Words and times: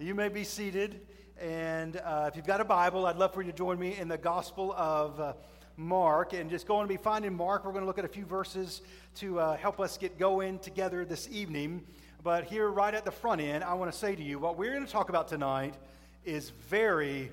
You 0.00 0.16
may 0.16 0.28
be 0.28 0.42
seated. 0.42 1.00
And 1.40 1.98
uh, 1.98 2.26
if 2.28 2.34
you've 2.34 2.48
got 2.48 2.60
a 2.60 2.64
Bible, 2.64 3.06
I'd 3.06 3.14
love 3.14 3.32
for 3.32 3.42
you 3.42 3.52
to 3.52 3.56
join 3.56 3.78
me 3.78 3.96
in 3.96 4.08
the 4.08 4.18
Gospel 4.18 4.72
of 4.72 5.20
uh, 5.20 5.34
Mark. 5.76 6.32
And 6.32 6.50
just 6.50 6.66
going 6.66 6.82
to 6.82 6.92
be 6.92 6.96
finding 6.96 7.32
Mark. 7.32 7.64
We're 7.64 7.70
going 7.70 7.82
to 7.82 7.86
look 7.86 8.00
at 8.00 8.04
a 8.04 8.08
few 8.08 8.24
verses 8.24 8.82
to 9.18 9.38
uh, 9.38 9.56
help 9.56 9.78
us 9.78 9.96
get 9.96 10.18
going 10.18 10.58
together 10.58 11.04
this 11.04 11.28
evening. 11.30 11.80
But 12.24 12.42
here, 12.42 12.68
right 12.68 12.92
at 12.92 13.04
the 13.04 13.12
front 13.12 13.40
end, 13.40 13.62
I 13.62 13.74
want 13.74 13.92
to 13.92 13.96
say 13.96 14.16
to 14.16 14.22
you 14.22 14.40
what 14.40 14.58
we're 14.58 14.72
going 14.72 14.84
to 14.84 14.90
talk 14.90 15.10
about 15.10 15.28
tonight 15.28 15.74
is 16.24 16.50
very, 16.68 17.30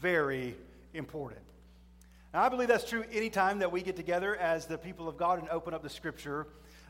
very 0.00 0.56
important. 0.94 1.42
Now, 2.32 2.44
I 2.44 2.48
believe 2.48 2.68
that's 2.68 2.88
true 2.88 3.04
anytime 3.12 3.58
that 3.58 3.70
we 3.70 3.82
get 3.82 3.96
together 3.96 4.36
as 4.36 4.64
the 4.64 4.78
people 4.78 5.06
of 5.06 5.18
God 5.18 5.38
and 5.38 5.50
open 5.50 5.74
up 5.74 5.82
the 5.82 5.90
Scripture. 5.90 6.46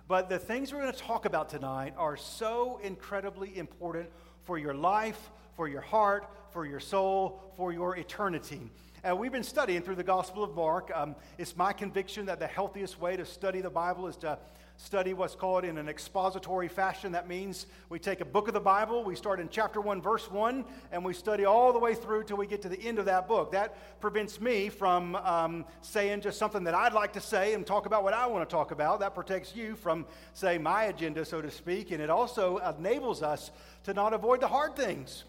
But 0.07 0.29
the 0.29 0.39
things 0.39 0.73
we're 0.73 0.83
going 0.83 0.93
to 0.93 0.99
talk 0.99 1.25
about 1.25 1.49
tonight 1.49 1.95
are 1.97 2.17
so 2.17 2.79
incredibly 2.85 3.59
important 3.59 4.09
for 4.45 4.59
your 4.59 4.75
life, 4.75 5.31
for 5.57 5.69
your 5.69 5.81
heart, 5.81 6.27
for 6.51 6.67
your 6.67 6.81
soul, 6.81 7.41
for 7.57 7.73
your 7.73 7.97
eternity. 7.97 8.71
And 9.03 9.19
we've 9.19 9.33
been 9.33 9.43
studying 9.43 9.83
through 9.83 9.95
the 9.95 10.03
Gospel 10.05 10.45
of 10.45 10.55
Mark. 10.55 10.91
Um, 10.95 11.17
it's 11.39 11.57
my 11.57 11.73
conviction 11.73 12.27
that 12.27 12.39
the 12.39 12.47
healthiest 12.47 13.01
way 13.01 13.17
to 13.17 13.25
study 13.25 13.61
the 13.61 13.71
Bible 13.71 14.09
is 14.09 14.17
to 14.19 14.39
study 14.83 15.12
what's 15.12 15.34
called 15.34 15.65
in 15.65 15.77
an 15.77 15.89
expository 15.89 16.66
fashion. 16.66 17.12
That 17.12 17.29
means 17.29 17.66
we 17.91 17.98
take 17.98 18.23
a 18.23 18.25
book 18.25 18.48
of 18.48 18.55
the 18.55 18.61
Bible, 18.61 19.05
we 19.05 19.15
start 19.15 19.39
in 19.39 19.48
chapter 19.51 19.80
1, 19.80 20.01
verse 20.01 20.30
1, 20.30 20.65
and 20.91 21.05
we 21.05 21.12
study 21.12 21.45
all 21.45 21.73
the 21.73 21.79
way 21.79 21.95
through 21.95 22.25
till 22.25 22.39
we 22.39 22.47
get 22.47 22.62
to 22.62 22.69
the 22.69 22.80
end 22.80 22.98
of 22.98 23.05
that 23.05 23.29
book. 23.29 23.53
That 23.53 24.01
prevents 24.01 24.41
me 24.41 24.70
from 24.70 25.16
um, 25.16 25.66
saying 25.83 26.23
just 26.23 26.39
something 26.39 26.65
that 26.65 26.75
I'd 26.75 26.95
like 26.95 27.12
to 27.12 27.20
say 27.20 27.53
and 27.53 27.66
talk 27.66 27.84
about 27.84 28.03
what 28.03 28.15
I 28.15 28.27
want 28.27 28.48
to 28.48 28.53
talk 28.53 28.70
about. 28.70 29.01
That 29.01 29.15
protects 29.15 29.55
you 29.55 29.77
from, 29.77 30.06
say, 30.33 30.56
my 30.56 30.84
agenda, 30.84 31.27
so 31.27 31.42
to 31.42 31.51
speak, 31.51 31.91
and 31.91 32.01
it 32.01 32.09
also 32.09 32.56
enables 32.59 33.23
us 33.23 33.51
to 33.84 33.92
not 33.92 34.15
avoid 34.15 34.41
the 34.41 34.48
hard 34.48 34.77
things 34.77 35.25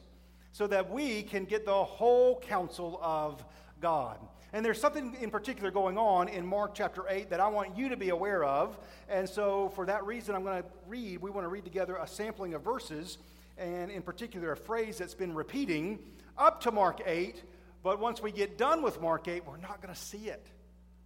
so 0.53 0.65
that 0.67 0.89
we 0.89 1.23
can 1.23 1.43
get 1.43 1.65
the 1.65 1.83
whole 1.83 2.39
counsel 2.39 2.99
of 3.03 3.43
God. 3.81 4.17
And 4.53 4.65
there's 4.65 4.81
something 4.81 5.15
in 5.21 5.31
particular 5.31 5.71
going 5.71 5.97
on 5.97 6.27
in 6.27 6.45
Mark 6.45 6.75
chapter 6.75 7.05
8 7.07 7.29
that 7.29 7.39
I 7.39 7.47
want 7.47 7.77
you 7.77 7.87
to 7.89 7.97
be 7.97 8.09
aware 8.09 8.43
of. 8.43 8.77
And 9.07 9.27
so, 9.27 9.69
for 9.75 9.85
that 9.85 10.05
reason, 10.05 10.35
I'm 10.35 10.43
going 10.43 10.61
to 10.61 10.69
read, 10.87 11.21
we 11.21 11.31
want 11.31 11.45
to 11.45 11.49
read 11.49 11.63
together 11.63 11.95
a 11.95 12.05
sampling 12.05 12.53
of 12.53 12.61
verses, 12.61 13.17
and 13.57 13.89
in 13.89 14.01
particular, 14.01 14.51
a 14.51 14.57
phrase 14.57 14.97
that's 14.97 15.13
been 15.13 15.33
repeating 15.33 15.99
up 16.37 16.61
to 16.61 16.71
Mark 16.71 17.01
8. 17.05 17.41
But 17.81 17.99
once 17.99 18.21
we 18.21 18.31
get 18.33 18.57
done 18.57 18.81
with 18.81 18.99
Mark 18.99 19.29
8, 19.29 19.47
we're 19.47 19.55
not 19.55 19.81
going 19.81 19.93
to 19.93 19.99
see 19.99 20.27
it 20.27 20.45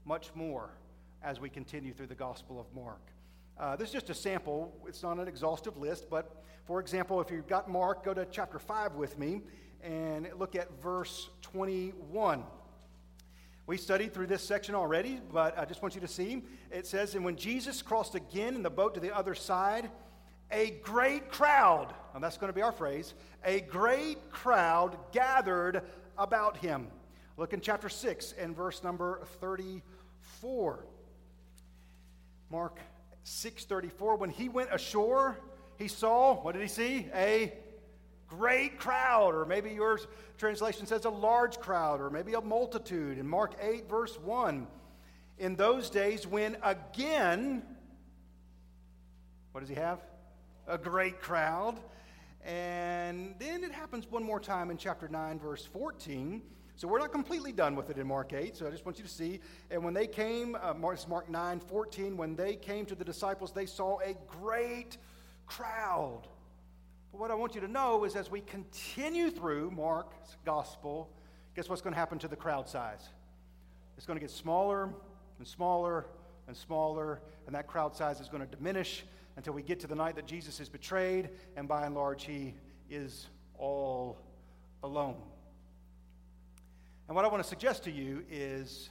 much 0.05 0.31
more 0.33 0.71
as 1.21 1.39
we 1.39 1.49
continue 1.49 1.93
through 1.93 2.07
the 2.07 2.15
Gospel 2.15 2.59
of 2.59 2.65
Mark. 2.75 3.01
Uh, 3.59 3.75
this 3.75 3.89
is 3.89 3.93
just 3.93 4.09
a 4.09 4.13
sample, 4.13 4.75
it's 4.87 5.03
not 5.03 5.17
an 5.17 5.27
exhaustive 5.27 5.77
list, 5.77 6.09
but 6.09 6.43
for 6.65 6.79
example, 6.79 7.21
if 7.21 7.29
you've 7.29 7.47
got 7.47 7.69
Mark, 7.69 8.03
go 8.03 8.13
to 8.13 8.25
chapter 8.25 8.57
5 8.57 8.95
with 8.95 9.17
me 9.19 9.41
and 9.83 10.27
look 10.37 10.55
at 10.55 10.81
verse 10.81 11.29
21. 11.43 12.43
We 13.67 13.77
studied 13.77 14.13
through 14.13 14.27
this 14.27 14.43
section 14.43 14.75
already, 14.75 15.19
but 15.33 15.57
I 15.57 15.65
just 15.65 15.81
want 15.81 15.95
you 15.95 16.01
to 16.01 16.07
see. 16.07 16.43
It 16.71 16.85
says, 16.85 17.15
And 17.15 17.25
when 17.25 17.35
Jesus 17.35 17.81
crossed 17.81 18.13
again 18.13 18.53
in 18.53 18.61
the 18.61 18.69
boat 18.69 18.93
to 18.93 18.99
the 18.99 19.15
other 19.15 19.33
side, 19.33 19.89
a 20.51 20.71
great 20.83 21.29
crowd, 21.29 21.93
and 22.13 22.23
that's 22.23 22.37
going 22.37 22.51
to 22.51 22.55
be 22.55 22.61
our 22.61 22.71
phrase, 22.71 23.15
a 23.43 23.61
great 23.61 24.29
crowd 24.29 24.97
gathered 25.11 25.81
about 26.17 26.57
him. 26.57 26.87
Look 27.37 27.53
in 27.53 27.61
chapter 27.61 27.89
6 27.89 28.33
and 28.33 28.55
verse 28.55 28.83
number 28.83 29.21
34. 29.41 30.85
Mark 32.51 32.79
6:34 33.25 34.19
when 34.19 34.29
he 34.29 34.47
went 34.47 34.69
ashore, 34.71 35.39
he 35.77 35.87
saw, 35.87 36.35
what 36.35 36.53
did 36.53 36.61
he 36.61 36.67
see? 36.67 37.07
A 37.15 37.51
great 38.37 38.77
crowd, 38.77 39.33
or 39.35 39.45
maybe 39.45 39.71
your 39.71 39.99
translation 40.37 40.85
says 40.85 41.05
a 41.05 41.09
large 41.09 41.59
crowd, 41.59 42.01
or 42.01 42.09
maybe 42.09 42.33
a 42.33 42.41
multitude. 42.41 43.17
In 43.17 43.27
Mark 43.27 43.55
8, 43.61 43.89
verse 43.89 44.19
1, 44.19 44.67
in 45.37 45.55
those 45.55 45.89
days 45.89 46.25
when 46.27 46.57
again, 46.63 47.63
what 49.51 49.61
does 49.61 49.69
he 49.69 49.75
have? 49.75 49.99
A 50.67 50.77
great 50.77 51.21
crowd. 51.21 51.79
And 52.45 53.35
then 53.39 53.63
it 53.63 53.71
happens 53.71 54.09
one 54.09 54.23
more 54.23 54.39
time 54.39 54.69
in 54.69 54.77
chapter 54.77 55.07
9, 55.07 55.39
verse 55.39 55.65
14. 55.65 56.41
So 56.75 56.87
we're 56.87 56.99
not 56.99 57.11
completely 57.11 57.53
done 57.53 57.75
with 57.75 57.89
it 57.89 57.97
in 57.97 58.05
Mark 58.05 58.33
8. 58.33 58.55
So 58.57 58.67
I 58.67 58.69
just 58.69 58.85
want 58.85 58.97
you 58.97 59.03
to 59.03 59.09
see. 59.09 59.39
And 59.71 59.83
when 59.83 59.93
they 59.93 60.07
came, 60.07 60.57
uh, 60.61 60.73
Mark, 60.73 61.07
Mark 61.07 61.29
9, 61.29 61.59
14, 61.61 62.17
when 62.17 62.35
they 62.35 62.55
came 62.55 62.85
to 62.85 62.95
the 62.95 63.05
disciples, 63.05 63.51
they 63.51 63.65
saw 63.65 63.99
a 63.99 64.13
great 64.27 64.97
crowd 65.47 66.27
but 67.15 67.21
what 67.21 67.31
I 67.31 67.35
want 67.35 67.55
you 67.55 67.61
to 67.61 67.67
know 67.69 68.03
is 68.03 68.17
as 68.17 68.29
we 68.29 68.41
continue 68.41 69.31
through 69.31 69.71
Mark's 69.71 70.35
gospel, 70.43 71.09
guess 71.55 71.69
what's 71.69 71.81
going 71.81 71.93
to 71.93 71.97
happen 71.97 72.19
to 72.19 72.27
the 72.27 72.35
crowd 72.35 72.67
size? 72.67 73.07
It's 73.95 74.05
going 74.05 74.19
to 74.19 74.21
get 74.21 74.31
smaller 74.31 74.89
and 75.37 75.47
smaller 75.47 76.07
and 76.47 76.57
smaller, 76.57 77.21
and 77.45 77.55
that 77.55 77.67
crowd 77.67 77.95
size 77.95 78.19
is 78.19 78.27
going 78.27 78.45
to 78.45 78.53
diminish 78.53 79.05
until 79.37 79.53
we 79.53 79.61
get 79.61 79.79
to 79.79 79.87
the 79.87 79.95
night 79.95 80.17
that 80.17 80.25
Jesus 80.25 80.59
is 80.59 80.67
betrayed, 80.67 81.29
and 81.55 81.69
by 81.69 81.85
and 81.85 81.95
large, 81.95 82.25
he 82.25 82.53
is 82.89 83.27
all 83.57 84.17
alone. 84.83 85.15
And 87.07 87.15
what 87.15 87.23
I 87.23 87.29
want 87.29 87.41
to 87.41 87.47
suggest 87.47 87.85
to 87.85 87.91
you 87.91 88.25
is 88.29 88.89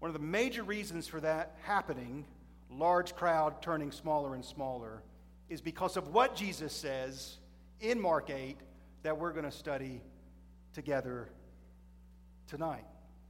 one 0.00 0.10
of 0.10 0.12
the 0.12 0.26
major 0.26 0.62
reasons 0.62 1.06
for 1.06 1.20
that 1.20 1.56
happening, 1.62 2.26
large 2.70 3.16
crowd 3.16 3.62
turning 3.62 3.90
smaller 3.90 4.34
and 4.34 4.44
smaller, 4.44 5.02
is 5.48 5.60
because 5.60 5.96
of 5.96 6.08
what 6.08 6.34
Jesus 6.34 6.72
says 6.72 7.38
in 7.80 8.00
Mark 8.00 8.30
8 8.30 8.56
that 9.02 9.18
we're 9.18 9.32
going 9.32 9.44
to 9.44 9.50
study 9.50 10.00
together 10.72 11.28
tonight. 12.46 12.84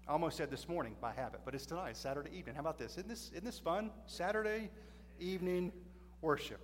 I 0.06 0.12
almost 0.12 0.36
said 0.36 0.50
this 0.50 0.68
morning 0.68 0.96
by 1.00 1.12
habit, 1.12 1.40
but 1.44 1.54
it's 1.54 1.66
tonight, 1.66 1.96
Saturday 1.96 2.30
evening. 2.36 2.54
How 2.54 2.60
about 2.60 2.78
this? 2.78 2.92
Isn't 2.92 3.08
this, 3.08 3.30
isn't 3.32 3.44
this 3.44 3.58
fun? 3.58 3.90
Saturday 4.06 4.70
evening 5.18 5.72
worship. 6.20 6.60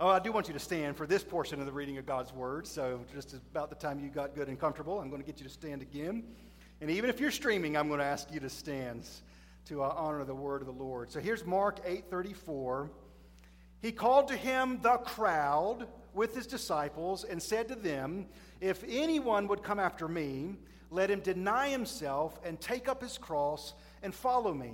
Oh, 0.00 0.08
I 0.08 0.18
do 0.18 0.32
want 0.32 0.48
you 0.48 0.54
to 0.54 0.60
stand 0.60 0.96
for 0.96 1.06
this 1.06 1.22
portion 1.22 1.60
of 1.60 1.66
the 1.66 1.72
reading 1.72 1.98
of 1.98 2.06
God's 2.06 2.32
Word. 2.32 2.66
So, 2.66 3.00
just 3.14 3.34
about 3.34 3.70
the 3.70 3.76
time 3.76 4.00
you 4.00 4.08
got 4.08 4.34
good 4.34 4.48
and 4.48 4.58
comfortable, 4.58 4.98
I'm 4.98 5.08
going 5.08 5.22
to 5.22 5.26
get 5.26 5.38
you 5.38 5.44
to 5.46 5.52
stand 5.52 5.82
again. 5.82 6.24
And 6.80 6.90
even 6.90 7.10
if 7.10 7.20
you're 7.20 7.30
streaming, 7.30 7.76
I'm 7.76 7.86
going 7.88 8.00
to 8.00 8.06
ask 8.06 8.32
you 8.32 8.40
to 8.40 8.50
stand 8.50 9.06
to 9.66 9.82
uh, 9.82 9.94
honor 9.96 10.24
the 10.24 10.34
Word 10.34 10.62
of 10.62 10.66
the 10.66 10.72
Lord. 10.72 11.12
So, 11.12 11.20
here's 11.20 11.44
Mark 11.44 11.84
8:34. 11.86 12.88
He 13.84 13.92
called 13.92 14.28
to 14.28 14.36
him 14.36 14.78
the 14.80 14.96
crowd 14.96 15.86
with 16.14 16.34
his 16.34 16.46
disciples 16.46 17.22
and 17.22 17.42
said 17.42 17.68
to 17.68 17.74
them, 17.74 18.24
If 18.58 18.82
anyone 18.88 19.46
would 19.48 19.62
come 19.62 19.78
after 19.78 20.08
me, 20.08 20.54
let 20.90 21.10
him 21.10 21.20
deny 21.20 21.68
himself 21.68 22.40
and 22.46 22.58
take 22.58 22.88
up 22.88 23.02
his 23.02 23.18
cross 23.18 23.74
and 24.02 24.14
follow 24.14 24.54
me. 24.54 24.72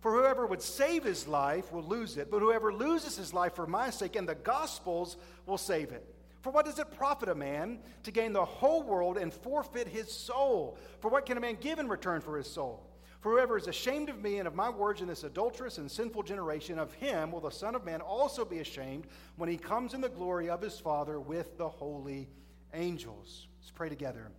For 0.00 0.10
whoever 0.10 0.46
would 0.46 0.62
save 0.62 1.04
his 1.04 1.28
life 1.28 1.70
will 1.70 1.82
lose 1.82 2.16
it, 2.16 2.30
but 2.30 2.40
whoever 2.40 2.72
loses 2.72 3.14
his 3.14 3.34
life 3.34 3.54
for 3.54 3.66
my 3.66 3.90
sake 3.90 4.16
and 4.16 4.26
the 4.26 4.34
gospel's 4.34 5.18
will 5.44 5.58
save 5.58 5.92
it. 5.92 6.14
For 6.40 6.48
what 6.50 6.64
does 6.64 6.78
it 6.78 6.96
profit 6.96 7.28
a 7.28 7.34
man 7.34 7.80
to 8.04 8.10
gain 8.10 8.32
the 8.32 8.42
whole 8.42 8.82
world 8.82 9.18
and 9.18 9.34
forfeit 9.34 9.86
his 9.86 10.10
soul? 10.10 10.78
For 11.00 11.10
what 11.10 11.26
can 11.26 11.36
a 11.36 11.40
man 11.42 11.58
give 11.60 11.78
in 11.78 11.88
return 11.88 12.22
for 12.22 12.38
his 12.38 12.50
soul? 12.50 12.82
For 13.26 13.32
whoever 13.32 13.56
is 13.56 13.66
ashamed 13.66 14.08
of 14.08 14.22
me 14.22 14.38
and 14.38 14.46
of 14.46 14.54
my 14.54 14.70
words 14.70 15.00
in 15.00 15.08
this 15.08 15.24
adulterous 15.24 15.78
and 15.78 15.90
sinful 15.90 16.22
generation, 16.22 16.78
of 16.78 16.92
him 16.92 17.32
will 17.32 17.40
the 17.40 17.50
Son 17.50 17.74
of 17.74 17.84
Man 17.84 18.00
also 18.00 18.44
be 18.44 18.60
ashamed 18.60 19.08
when 19.34 19.48
he 19.48 19.56
comes 19.56 19.94
in 19.94 20.00
the 20.00 20.08
glory 20.08 20.48
of 20.48 20.62
his 20.62 20.78
Father 20.78 21.18
with 21.18 21.58
the 21.58 21.68
holy 21.68 22.28
angels. 22.72 23.48
Let's 23.58 23.72
pray 23.72 23.88
together. 23.88 24.30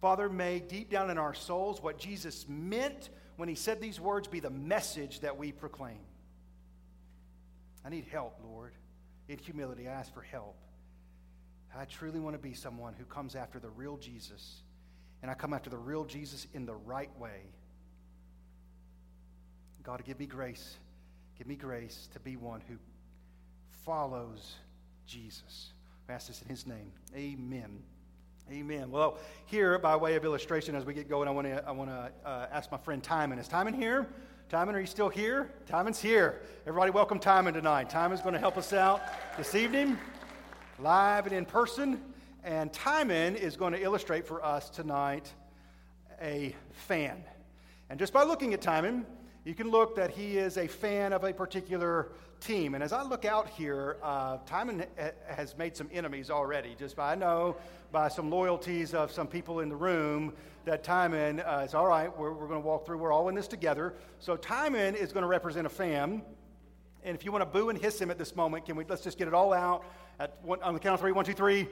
Father, 0.00 0.28
may 0.28 0.60
deep 0.60 0.88
down 0.88 1.10
in 1.10 1.18
our 1.18 1.34
souls 1.34 1.82
what 1.82 1.98
Jesus 1.98 2.46
meant 2.48 3.10
when 3.38 3.48
he 3.48 3.56
said 3.56 3.80
these 3.80 3.98
words 3.98 4.28
be 4.28 4.38
the 4.38 4.50
message 4.50 5.18
that 5.18 5.36
we 5.36 5.50
proclaim. 5.50 5.98
I 7.84 7.88
need 7.88 8.04
help, 8.04 8.38
Lord. 8.44 8.74
In 9.26 9.36
humility, 9.36 9.88
I 9.88 9.94
ask 9.94 10.14
for 10.14 10.22
help. 10.22 10.54
I 11.76 11.86
truly 11.86 12.20
want 12.20 12.36
to 12.36 12.40
be 12.40 12.54
someone 12.54 12.94
who 12.96 13.04
comes 13.04 13.34
after 13.34 13.58
the 13.58 13.70
real 13.70 13.96
Jesus, 13.96 14.62
and 15.22 15.28
I 15.28 15.34
come 15.34 15.52
after 15.52 15.70
the 15.70 15.76
real 15.76 16.04
Jesus 16.04 16.46
in 16.54 16.66
the 16.66 16.76
right 16.76 17.10
way. 17.18 17.40
God, 19.84 20.02
give 20.06 20.18
me 20.18 20.24
grace. 20.24 20.76
Give 21.36 21.46
me 21.46 21.56
grace 21.56 22.08
to 22.14 22.20
be 22.20 22.36
one 22.36 22.62
who 22.68 22.76
follows 23.84 24.54
Jesus. 25.06 25.72
I 26.08 26.14
ask 26.14 26.28
this 26.28 26.40
in 26.40 26.48
his 26.48 26.66
name. 26.66 26.90
Amen. 27.14 27.82
Amen. 28.50 28.90
Well, 28.90 29.18
here, 29.44 29.78
by 29.78 29.94
way 29.96 30.16
of 30.16 30.24
illustration, 30.24 30.74
as 30.74 30.86
we 30.86 30.94
get 30.94 31.06
going, 31.06 31.28
I 31.28 31.32
want 31.32 31.46
to 31.48 31.62
I 31.68 31.70
want 31.72 31.90
to 31.90 32.10
uh, 32.26 32.46
ask 32.50 32.72
my 32.72 32.78
friend 32.78 33.02
Timon. 33.02 33.38
Is 33.38 33.46
Timon 33.46 33.74
here? 33.74 34.08
Timon, 34.48 34.74
are 34.74 34.80
you 34.80 34.86
still 34.86 35.10
here? 35.10 35.50
Timon's 35.66 36.00
here. 36.00 36.40
Everybody, 36.66 36.90
welcome 36.90 37.18
Timon 37.18 37.52
tonight. 37.52 37.90
Timon's 37.90 38.22
going 38.22 38.34
to 38.34 38.40
help 38.40 38.56
us 38.56 38.72
out 38.72 39.02
this 39.36 39.54
evening, 39.54 39.98
live 40.78 41.26
and 41.26 41.34
in 41.34 41.44
person. 41.44 42.00
And 42.42 42.72
Timon 42.72 43.36
is 43.36 43.54
going 43.54 43.74
to 43.74 43.82
illustrate 43.82 44.26
for 44.26 44.42
us 44.42 44.70
tonight 44.70 45.30
a 46.22 46.54
fan. 46.72 47.22
And 47.90 47.98
just 47.98 48.14
by 48.14 48.22
looking 48.22 48.54
at 48.54 48.62
Timon, 48.62 49.04
you 49.44 49.54
can 49.54 49.70
look 49.70 49.94
that 49.96 50.10
he 50.10 50.38
is 50.38 50.56
a 50.56 50.66
fan 50.66 51.12
of 51.12 51.22
a 51.24 51.32
particular 51.32 52.08
team. 52.40 52.74
And 52.74 52.82
as 52.82 52.92
I 52.92 53.02
look 53.02 53.26
out 53.26 53.48
here, 53.48 53.98
uh, 54.02 54.38
Timon 54.46 54.84
has 55.28 55.56
made 55.58 55.76
some 55.76 55.88
enemies 55.92 56.30
already. 56.30 56.74
Just 56.78 56.96
by 56.96 57.12
I 57.12 57.14
know 57.14 57.56
by 57.92 58.08
some 58.08 58.30
loyalties 58.30 58.94
of 58.94 59.12
some 59.12 59.26
people 59.26 59.60
in 59.60 59.68
the 59.68 59.76
room 59.76 60.32
that 60.64 60.82
Timon 60.82 61.40
uh, 61.40 61.62
is 61.66 61.74
all 61.74 61.86
right. 61.86 62.14
We're, 62.16 62.32
we're 62.32 62.48
going 62.48 62.60
to 62.60 62.66
walk 62.66 62.86
through. 62.86 62.98
We're 62.98 63.12
all 63.12 63.28
in 63.28 63.34
this 63.34 63.46
together. 63.46 63.94
So 64.18 64.36
Timon 64.36 64.94
is 64.94 65.12
going 65.12 65.22
to 65.22 65.28
represent 65.28 65.66
a 65.66 65.70
fan. 65.70 66.22
And 67.02 67.14
if 67.14 67.22
you 67.22 67.30
want 67.30 67.42
to 67.42 67.46
boo 67.46 67.68
and 67.68 67.78
hiss 67.78 68.00
him 68.00 68.10
at 68.10 68.16
this 68.16 68.34
moment, 68.34 68.64
can 68.64 68.76
we? 68.76 68.84
Let's 68.88 69.02
just 69.02 69.18
get 69.18 69.28
it 69.28 69.34
all 69.34 69.52
out 69.52 69.84
at 70.18 70.38
one, 70.42 70.62
on 70.62 70.72
the 70.72 70.80
count 70.80 70.94
of 70.94 71.00
three. 71.00 71.12
One, 71.12 71.24
two, 71.24 71.34
three. 71.34 71.68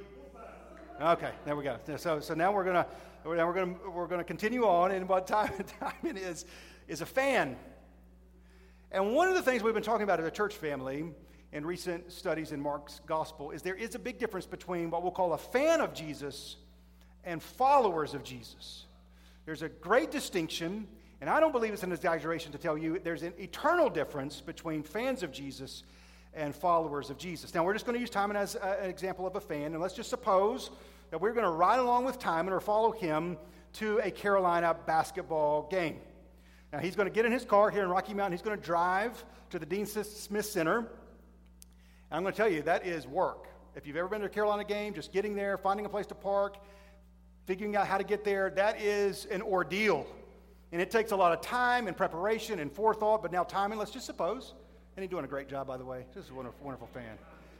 Okay, 1.00 1.30
there 1.46 1.56
we 1.56 1.64
go. 1.64 1.78
So, 1.96 2.20
so 2.20 2.34
now 2.34 2.52
we're 2.52 2.64
gonna 2.64 2.86
now 3.24 3.46
we're 3.46 3.54
gonna 3.54 3.74
we're 3.90 4.06
gonna 4.06 4.22
continue 4.22 4.64
on, 4.64 4.92
and 4.92 5.08
what 5.08 5.26
time 5.26 5.52
Timon 5.80 6.18
is 6.18 6.44
is 6.88 7.00
a 7.00 7.06
fan. 7.06 7.56
And 8.90 9.14
one 9.14 9.28
of 9.28 9.34
the 9.34 9.42
things 9.42 9.62
we've 9.62 9.74
been 9.74 9.82
talking 9.82 10.04
about 10.04 10.20
as 10.20 10.26
a 10.26 10.30
church 10.30 10.54
family 10.54 11.12
in 11.52 11.66
recent 11.66 12.12
studies 12.12 12.52
in 12.52 12.60
Mark's 12.60 13.00
gospel 13.06 13.50
is 13.50 13.62
there 13.62 13.74
is 13.74 13.94
a 13.94 13.98
big 13.98 14.18
difference 14.18 14.46
between 14.46 14.90
what 14.90 15.02
we'll 15.02 15.12
call 15.12 15.32
a 15.32 15.38
fan 15.38 15.80
of 15.80 15.94
Jesus 15.94 16.56
and 17.24 17.42
followers 17.42 18.14
of 18.14 18.24
Jesus. 18.24 18.86
There's 19.44 19.62
a 19.62 19.68
great 19.68 20.10
distinction, 20.10 20.86
and 21.20 21.28
I 21.28 21.40
don't 21.40 21.52
believe 21.52 21.72
it's 21.72 21.82
an 21.82 21.92
exaggeration 21.92 22.52
to 22.52 22.58
tell 22.58 22.78
you 22.78 22.98
there's 22.98 23.22
an 23.22 23.34
eternal 23.38 23.90
difference 23.90 24.40
between 24.40 24.82
fans 24.82 25.22
of 25.22 25.32
Jesus 25.32 25.84
and 26.34 26.54
followers 26.54 27.10
of 27.10 27.18
Jesus. 27.18 27.54
Now, 27.54 27.64
we're 27.64 27.74
just 27.74 27.84
going 27.84 27.94
to 27.94 28.00
use 28.00 28.10
Timon 28.10 28.36
as 28.36 28.54
an 28.54 28.88
example 28.88 29.26
of 29.26 29.36
a 29.36 29.40
fan, 29.40 29.72
and 29.72 29.80
let's 29.80 29.94
just 29.94 30.10
suppose 30.10 30.70
that 31.10 31.20
we're 31.20 31.32
going 31.32 31.44
to 31.44 31.50
ride 31.50 31.78
along 31.78 32.04
with 32.04 32.18
Timon 32.18 32.52
or 32.52 32.60
follow 32.60 32.92
him 32.92 33.36
to 33.74 33.98
a 33.98 34.10
Carolina 34.10 34.76
basketball 34.86 35.68
game. 35.70 35.98
Now, 36.72 36.78
he's 36.78 36.96
going 36.96 37.08
to 37.08 37.14
get 37.14 37.26
in 37.26 37.32
his 37.32 37.44
car 37.44 37.70
here 37.70 37.82
in 37.82 37.90
Rocky 37.90 38.14
Mountain. 38.14 38.32
He's 38.32 38.42
going 38.42 38.58
to 38.58 38.64
drive 38.64 39.24
to 39.50 39.58
the 39.58 39.66
Dean 39.66 39.84
Smith 39.84 40.46
Center. 40.46 40.78
And 40.78 40.86
I'm 42.10 42.22
going 42.22 42.32
to 42.32 42.36
tell 42.36 42.48
you, 42.48 42.62
that 42.62 42.86
is 42.86 43.06
work. 43.06 43.46
If 43.76 43.86
you've 43.86 43.96
ever 43.96 44.08
been 44.08 44.20
to 44.20 44.26
a 44.26 44.30
Carolina 44.30 44.64
game, 44.64 44.94
just 44.94 45.12
getting 45.12 45.34
there, 45.34 45.58
finding 45.58 45.84
a 45.84 45.88
place 45.88 46.06
to 46.06 46.14
park, 46.14 46.56
figuring 47.46 47.76
out 47.76 47.86
how 47.86 47.98
to 47.98 48.04
get 48.04 48.24
there, 48.24 48.50
that 48.50 48.80
is 48.80 49.26
an 49.26 49.42
ordeal. 49.42 50.06
And 50.72 50.80
it 50.80 50.90
takes 50.90 51.12
a 51.12 51.16
lot 51.16 51.32
of 51.32 51.42
time 51.42 51.88
and 51.88 51.96
preparation 51.96 52.58
and 52.58 52.72
forethought. 52.72 53.20
But 53.20 53.32
now, 53.32 53.44
Timon, 53.44 53.76
let's 53.78 53.90
just 53.90 54.06
suppose, 54.06 54.54
and 54.96 55.02
he's 55.02 55.10
doing 55.10 55.24
a 55.24 55.28
great 55.28 55.48
job, 55.48 55.66
by 55.66 55.76
the 55.76 55.84
way. 55.84 56.06
This 56.14 56.24
is 56.24 56.30
a 56.30 56.34
wonderful, 56.34 56.64
wonderful 56.64 56.88
fan. 56.94 57.18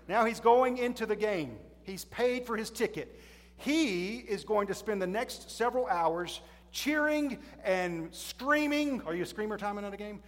Now 0.09 0.25
he's 0.25 0.41
going 0.41 0.79
into 0.79 1.05
the 1.05 1.17
game. 1.17 1.59
He's 1.83 2.07
paid 2.07 2.47
for 2.47 2.57
his 2.57 2.71
ticket. 2.71 3.21
He 3.59 4.17
is 4.17 4.45
going 4.45 4.67
to 4.69 4.75
spend 4.75 5.03
the 5.03 5.07
next 5.07 5.51
several 5.51 5.87
hours 5.87 6.41
cheering 6.73 7.39
and 7.65 8.13
screaming. 8.13 9.03
Are 9.07 9.15
you 9.15 9.23
a 9.23 9.27
screamer, 9.27 9.57
Timon, 9.57 9.85
in 9.85 9.93
a 9.93 9.97
game? 9.97 10.21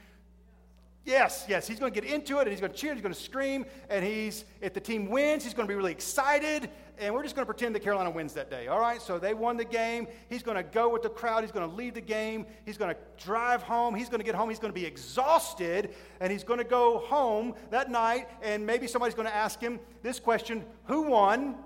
Yes, 1.05 1.45
yes. 1.49 1.67
He's 1.67 1.79
going 1.79 1.93
to 1.93 2.01
get 2.01 2.11
into 2.11 2.39
it 2.39 2.43
and 2.43 2.51
he's 2.51 2.61
going 2.61 2.73
to 2.73 2.79
cheer, 2.79 2.95
he's 2.95 3.03
going 3.03 3.13
to 3.13 3.21
scream, 3.21 3.67
and 3.91 4.05
he's, 4.05 4.47
if 4.63 4.73
the 4.73 4.81
team 4.81 5.11
wins, 5.11 5.45
he's 5.45 5.53
going 5.53 5.69
to 5.69 5.71
be 5.71 5.77
really 5.77 5.93
excited, 5.93 6.71
and 6.99 7.13
we're 7.13 7.23
just 7.23 7.35
going 7.35 7.45
to 7.45 7.53
pretend 7.53 7.75
that 7.75 7.81
Carolina 7.81 8.09
wins 8.09 8.33
that 8.35 8.51
day, 8.51 8.69
all 8.69 8.81
right? 8.81 9.03
So 9.03 9.19
they 9.19 9.35
won 9.35 9.59
the 9.59 9.67
game. 9.67 10.07
He's 10.31 10.43
going 10.43 10.57
to 10.57 10.63
go 10.63 10.89
with 10.89 11.03
the 11.03 11.11
crowd, 11.11 11.43
he's 11.43 11.53
going 11.53 11.69
to 11.69 11.77
lead 11.77 11.95
the 11.95 12.01
game, 12.01 12.47
he's 12.65 12.79
going 12.79 12.95
to 12.95 13.01
drive 13.23 13.63
home, 13.63 13.95
he's 13.95 14.09
going 14.09 14.21
to 14.21 14.25
get 14.25 14.35
home, 14.35 14.49
he's 14.49 14.59
going 14.59 14.73
to 14.73 14.81
be 14.81 14.87
exhausted, 14.87 15.95
and 16.21 16.33
he's 16.33 16.45
going 16.45 16.59
to 16.59 16.65
go 16.65 17.01
home 17.01 17.55
that 17.71 17.91
night, 17.91 18.29
and 18.43 18.65
maybe 18.65 18.87
somebody's 18.87 19.15
going 19.15 19.29
to 19.29 19.35
ask 19.35 19.61
him 19.61 19.81
this 20.03 20.19
question 20.19 20.65
Who 20.85 21.03
won? 21.03 21.57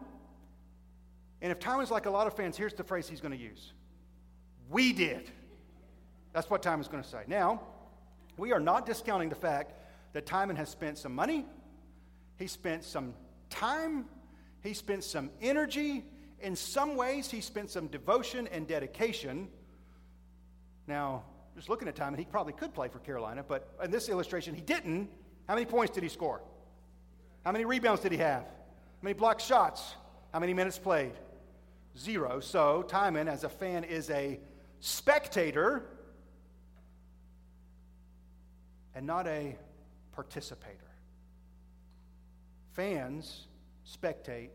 And 1.40 1.52
if 1.52 1.60
Timon's 1.60 1.92
like 1.92 2.06
a 2.06 2.10
lot 2.10 2.26
of 2.26 2.34
fans, 2.34 2.56
here's 2.56 2.74
the 2.74 2.82
phrase 2.82 3.08
he's 3.08 3.20
going 3.20 3.36
to 3.36 3.38
use 3.38 3.72
we 4.70 4.93
did. 4.93 5.31
That's 6.32 6.49
what 6.50 6.62
Timon 6.62 6.81
is 6.81 6.88
going 6.88 7.03
to 7.03 7.09
say. 7.09 7.23
Now, 7.26 7.62
we 8.37 8.53
are 8.53 8.61
not 8.61 8.87
discounting 8.87 9.29
the 9.29 9.35
fact 9.35 9.73
that 10.12 10.26
Timon 10.26 10.56
has 10.56 10.69
spent 10.69 10.99
some 10.99 11.15
money, 11.15 11.47
he 12.37 12.47
spent 12.47 12.85
some 12.85 13.15
time, 13.50 14.06
he 14.62 14.75
spent 14.75 15.05
some 15.05 15.31
energy. 15.41 16.05
In 16.41 16.55
some 16.55 16.94
ways, 16.94 17.31
he 17.31 17.41
spent 17.41 17.69
some 17.70 17.88
devotion 17.88 18.47
and 18.53 18.67
dedication. 18.67 19.49
Now, 20.87 21.25
just 21.56 21.69
looking 21.69 21.88
at 21.88 21.97
Timon, 21.97 22.19
he 22.19 22.25
probably 22.25 22.53
could 22.53 22.73
play 22.73 22.88
for 22.88 23.00
Carolina, 23.00 23.44
but 23.47 23.69
in 23.82 23.91
this 23.91 24.09
illustration, 24.09 24.55
he 24.55 24.61
didn't. 24.61 25.11
How 25.49 25.55
many 25.55 25.67
points 25.67 25.93
did 25.93 26.05
he 26.05 26.09
score? 26.09 26.41
How 27.44 27.50
many 27.50 27.65
rebounds 27.65 28.03
did 28.03 28.12
he 28.12 28.19
have? 28.19 28.43
How 28.43 29.03
many 29.03 29.15
blocked 29.15 29.43
shots? 29.43 29.94
How 30.32 30.38
many 30.38 30.55
minutes 30.55 30.79
played? 30.79 31.12
Zero. 31.99 32.38
So, 32.38 32.82
Timon, 32.82 33.26
as 33.26 33.43
a 33.43 33.49
fan, 33.49 33.82
is 33.82 34.11
a 34.11 34.38
spectator 34.80 35.84
and 38.94 39.06
not 39.06 39.26
a 39.26 39.56
participator. 40.12 40.75
Fans 42.72 43.46
spectate, 43.86 44.50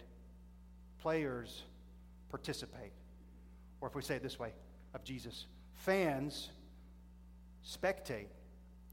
players 0.99 1.63
participate. 2.29 2.91
Or 3.81 3.87
if 3.87 3.95
we 3.95 4.01
say 4.01 4.15
it 4.15 4.23
this 4.23 4.39
way 4.39 4.53
of 4.93 5.03
Jesus, 5.03 5.45
fans 5.73 6.49
spectate, 7.65 8.27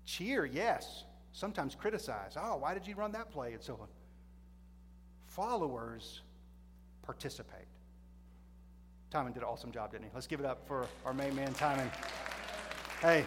cheer, 0.04 0.44
yes, 0.44 1.04
sometimes 1.32 1.74
criticize. 1.74 2.36
Oh, 2.36 2.56
why 2.56 2.74
did 2.74 2.86
you 2.86 2.94
run 2.94 3.12
that 3.12 3.30
play? 3.30 3.52
And 3.52 3.62
so 3.62 3.74
on. 3.80 3.88
Followers 5.26 6.22
participate. 7.02 7.66
Timon 9.10 9.32
did 9.32 9.42
an 9.42 9.48
awesome 9.48 9.72
job, 9.72 9.90
didn't 9.90 10.04
he? 10.04 10.10
Let's 10.14 10.28
give 10.28 10.38
it 10.38 10.46
up 10.46 10.66
for 10.68 10.86
our 11.04 11.12
main 11.12 11.34
man, 11.34 11.52
Timon. 11.54 11.90
Hey, 13.02 13.24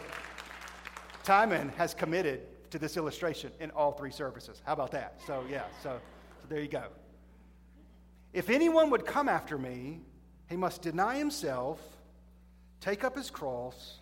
Timon 1.24 1.70
has 1.78 1.94
committed 1.94 2.42
to 2.72 2.80
this 2.80 2.96
illustration 2.96 3.52
in 3.60 3.70
all 3.72 3.92
three 3.92 4.12
services. 4.12 4.62
How 4.66 4.74
about 4.74 4.92
that? 4.92 5.20
So, 5.28 5.44
yeah, 5.50 5.64
so, 5.82 6.00
so 6.42 6.48
there 6.48 6.62
you 6.62 6.70
go. 6.70 6.86
If 8.32 8.50
anyone 8.50 8.90
would 8.92 9.06
come 9.06 9.28
after 9.28 9.58
me, 9.58 10.00
he 10.50 10.56
must 10.56 10.82
deny 10.82 11.18
himself, 11.18 11.80
take 12.80 13.04
up 13.04 13.18
his 13.18 13.30
cross, 13.30 14.00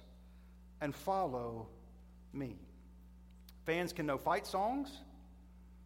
and 0.81 0.94
follow 0.94 1.68
me. 2.31 2.57
Fans 3.66 3.92
can 3.92 4.06
know 4.06 4.19
fight 4.19 4.45
songs, 4.45 5.00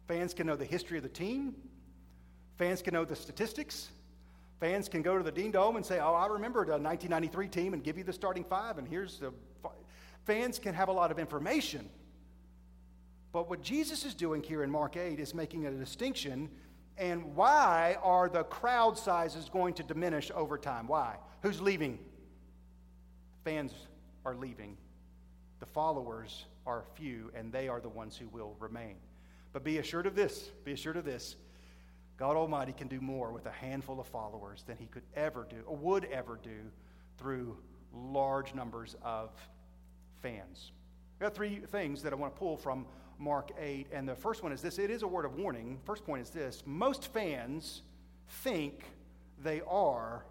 fans 0.08 0.34
can 0.34 0.46
know 0.46 0.56
the 0.56 0.64
history 0.64 0.98
of 0.98 1.02
the 1.02 1.08
team, 1.08 1.54
fans 2.56 2.82
can 2.82 2.92
know 2.92 3.04
the 3.04 3.16
statistics, 3.16 3.88
Fans 4.60 4.88
can 4.88 5.02
go 5.02 5.18
to 5.18 5.22
the 5.22 5.32
Dean 5.32 5.50
Dome 5.50 5.76
and 5.76 5.84
say, 5.84 5.98
Oh, 5.98 6.14
I 6.14 6.26
remember 6.26 6.64
the 6.64 6.72
1993 6.72 7.48
team 7.48 7.74
and 7.74 7.82
give 7.82 7.98
you 7.98 8.04
the 8.04 8.12
starting 8.12 8.44
five, 8.44 8.78
and 8.78 8.88
here's 8.88 9.18
the. 9.18 9.32
Fans 10.24 10.58
can 10.58 10.74
have 10.74 10.88
a 10.88 10.92
lot 10.92 11.12
of 11.12 11.18
information. 11.20 11.88
But 13.32 13.48
what 13.48 13.62
Jesus 13.62 14.04
is 14.04 14.14
doing 14.14 14.42
here 14.42 14.64
in 14.64 14.70
Mark 14.70 14.96
8 14.96 15.20
is 15.20 15.34
making 15.34 15.66
a 15.66 15.70
distinction. 15.70 16.50
And 16.98 17.36
why 17.36 17.96
are 18.02 18.28
the 18.28 18.42
crowd 18.44 18.98
sizes 18.98 19.48
going 19.48 19.74
to 19.74 19.82
diminish 19.82 20.32
over 20.34 20.58
time? 20.58 20.88
Why? 20.88 21.16
Who's 21.42 21.60
leaving? 21.60 21.98
Fans 23.44 23.72
are 24.24 24.34
leaving. 24.34 24.76
The 25.60 25.66
followers 25.66 26.46
are 26.66 26.82
few, 26.94 27.30
and 27.34 27.52
they 27.52 27.68
are 27.68 27.80
the 27.80 27.88
ones 27.88 28.16
who 28.16 28.28
will 28.28 28.56
remain. 28.58 28.96
But 29.52 29.62
be 29.62 29.78
assured 29.78 30.06
of 30.06 30.14
this 30.14 30.50
be 30.64 30.72
assured 30.72 30.96
of 30.96 31.04
this 31.04 31.36
God 32.16 32.36
Almighty 32.36 32.72
can 32.72 32.88
do 32.88 33.00
more 33.00 33.30
with 33.30 33.46
a 33.46 33.50
handful 33.50 34.00
of 34.00 34.06
followers 34.06 34.64
than 34.66 34.76
he 34.78 34.86
could 34.86 35.02
ever 35.14 35.46
do 35.48 35.56
or 35.66 35.76
would 35.76 36.06
ever 36.06 36.38
do 36.42 36.70
through 37.18 37.56
large 37.92 38.54
numbers 38.54 38.96
of 39.02 39.30
fans. 40.22 40.72
I've 41.16 41.20
got 41.20 41.34
three 41.34 41.56
things 41.56 42.02
that 42.02 42.12
I 42.12 42.16
want 42.16 42.34
to 42.34 42.38
pull 42.38 42.56
from 42.56 42.86
Mark 43.18 43.50
8. 43.58 43.88
And 43.92 44.08
the 44.08 44.14
first 44.14 44.42
one 44.42 44.52
is 44.52 44.62
this 44.62 44.78
it 44.78 44.90
is 44.90 45.02
a 45.02 45.06
word 45.06 45.24
of 45.24 45.34
warning. 45.36 45.78
First 45.84 46.04
point 46.04 46.22
is 46.22 46.30
this 46.30 46.62
most 46.66 47.12
fans 47.12 47.82
think 48.28 48.84
they 49.42 49.60
are 49.68 50.24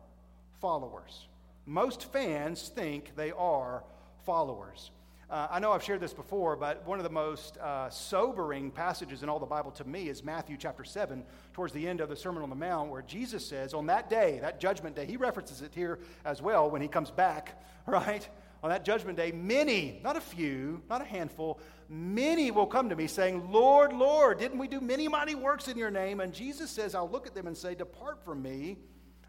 followers. 0.60 1.28
Most 1.66 2.12
fans 2.12 2.70
think 2.70 3.16
they 3.16 3.32
are 3.32 3.84
followers. 4.26 4.92
Uh, 5.28 5.48
I 5.50 5.60
know 5.60 5.72
I've 5.72 5.84
shared 5.84 6.02
this 6.02 6.14
before, 6.14 6.56
but 6.56 6.86
one 6.86 7.00
of 7.00 7.04
the 7.04 7.10
most 7.10 7.58
uh, 7.58 7.90
sobering 7.90 8.70
passages 8.70 9.24
in 9.24 9.30
all 9.30 9.40
the 9.40 9.46
Bible 9.48 9.72
to 9.72 9.84
me 9.84 10.08
is 10.08 10.24
Matthew 10.24 10.56
chapter 10.56 10.84
7, 10.84 11.24
towards 11.54 11.74
the 11.74 11.88
end 11.88 12.00
of 12.00 12.10
the 12.10 12.16
Sermon 12.16 12.44
on 12.44 12.50
the 12.52 12.56
Mount, 12.56 12.92
where 12.92 13.02
Jesus 13.02 13.44
says, 13.44 13.74
on 13.74 13.88
that 13.88 14.08
day, 14.08 14.38
that 14.42 14.60
judgment 14.60 14.96
day, 14.96 15.08
he 15.08 15.18
references 15.18 15.64
it 15.64 15.74
here 15.74 15.98
as 16.26 16.44
well 16.44 16.70
when 16.70 16.80
he 16.80 16.88
comes 16.88 17.10
back, 17.10 17.60
right? 17.88 18.28
On 18.62 18.70
that 18.70 18.86
judgment 18.86 19.18
day, 19.18 19.32
many, 19.32 20.00
not 20.04 20.16
a 20.16 20.22
few, 20.22 20.84
not 20.92 21.02
a 21.02 21.06
handful, 21.06 21.60
many 21.90 22.52
will 22.52 22.68
come 22.68 22.90
to 22.90 22.96
me 22.96 23.08
saying, 23.08 23.52
Lord, 23.52 23.94
Lord, 23.94 24.38
didn't 24.38 24.60
we 24.60 24.68
do 24.68 24.80
many 24.80 25.08
mighty 25.08 25.34
works 25.34 25.68
in 25.68 25.78
your 25.78 25.92
name? 25.92 26.20
And 26.20 26.34
Jesus 26.34 26.70
says, 26.70 26.94
I'll 26.94 27.10
look 27.10 27.26
at 27.26 27.34
them 27.34 27.48
and 27.48 27.58
say, 27.58 27.74
Depart 27.74 28.24
from 28.24 28.44
me, 28.44 28.78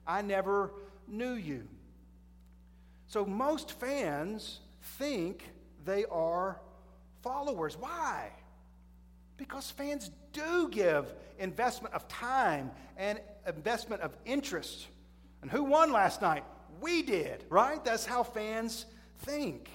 I 0.07 0.21
never 0.21 0.75
knew 1.09 1.33
you. 1.33 1.67
So 3.07 3.25
most 3.25 3.73
fans 3.73 4.61
think 4.99 5.45
they 5.87 6.05
are 6.07 6.61
followers. 7.23 7.77
Why? 7.79 8.31
Because 9.37 9.71
fans 9.71 10.11
do 10.33 10.69
give 10.69 11.15
investment 11.39 11.95
of 11.95 12.07
time 12.09 12.71
and 12.97 13.21
investment 13.47 14.03
of 14.03 14.17
interest. 14.25 14.87
And 15.43 15.51
who 15.51 15.65
won 15.65 15.93
last 15.93 16.21
night? 16.21 16.45
We 16.81 17.03
did, 17.03 17.45
right? 17.49 17.83
That's 17.85 18.05
how 18.05 18.23
fans 18.23 18.87
think. 19.21 19.71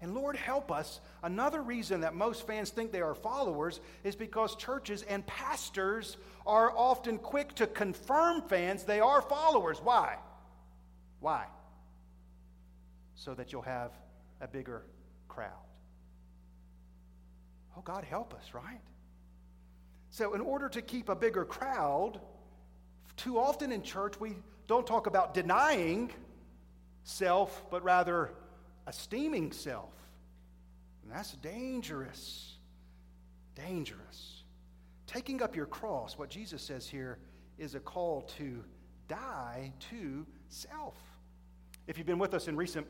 And 0.00 0.14
Lord, 0.14 0.36
help 0.36 0.70
us. 0.70 1.00
Another 1.22 1.62
reason 1.62 2.02
that 2.02 2.14
most 2.14 2.46
fans 2.46 2.70
think 2.70 2.92
they 2.92 3.00
are 3.00 3.14
followers 3.14 3.80
is 4.04 4.14
because 4.14 4.54
churches 4.54 5.02
and 5.02 5.26
pastors 5.26 6.16
are 6.46 6.72
often 6.76 7.18
quick 7.18 7.54
to 7.56 7.66
confirm 7.66 8.42
fans 8.42 8.84
they 8.84 9.00
are 9.00 9.20
followers. 9.20 9.80
Why? 9.82 10.16
Why? 11.20 11.46
So 13.16 13.34
that 13.34 13.52
you'll 13.52 13.62
have 13.62 13.90
a 14.40 14.46
bigger 14.46 14.84
crowd. 15.28 15.52
Oh, 17.76 17.82
God, 17.82 18.04
help 18.04 18.34
us, 18.34 18.54
right? 18.54 18.80
So, 20.10 20.34
in 20.34 20.40
order 20.40 20.68
to 20.70 20.82
keep 20.82 21.08
a 21.08 21.14
bigger 21.14 21.44
crowd, 21.44 22.20
too 23.16 23.38
often 23.38 23.72
in 23.72 23.82
church 23.82 24.18
we 24.18 24.36
don't 24.66 24.86
talk 24.86 25.06
about 25.06 25.34
denying 25.34 26.10
self, 27.04 27.64
but 27.70 27.82
rather 27.84 28.30
esteeming 28.86 29.52
self. 29.52 29.92
And 31.02 31.12
that's 31.12 31.32
dangerous. 31.32 32.56
Dangerous. 33.54 34.42
Taking 35.06 35.42
up 35.42 35.56
your 35.56 35.66
cross, 35.66 36.18
what 36.18 36.28
Jesus 36.28 36.62
says 36.62 36.86
here, 36.86 37.18
is 37.58 37.74
a 37.74 37.80
call 37.80 38.22
to 38.38 38.62
die 39.08 39.72
to 39.90 40.26
self. 40.48 40.96
If 41.86 41.96
you've 41.96 42.06
been 42.06 42.18
with 42.18 42.34
us 42.34 42.46
in 42.46 42.56
recent 42.56 42.86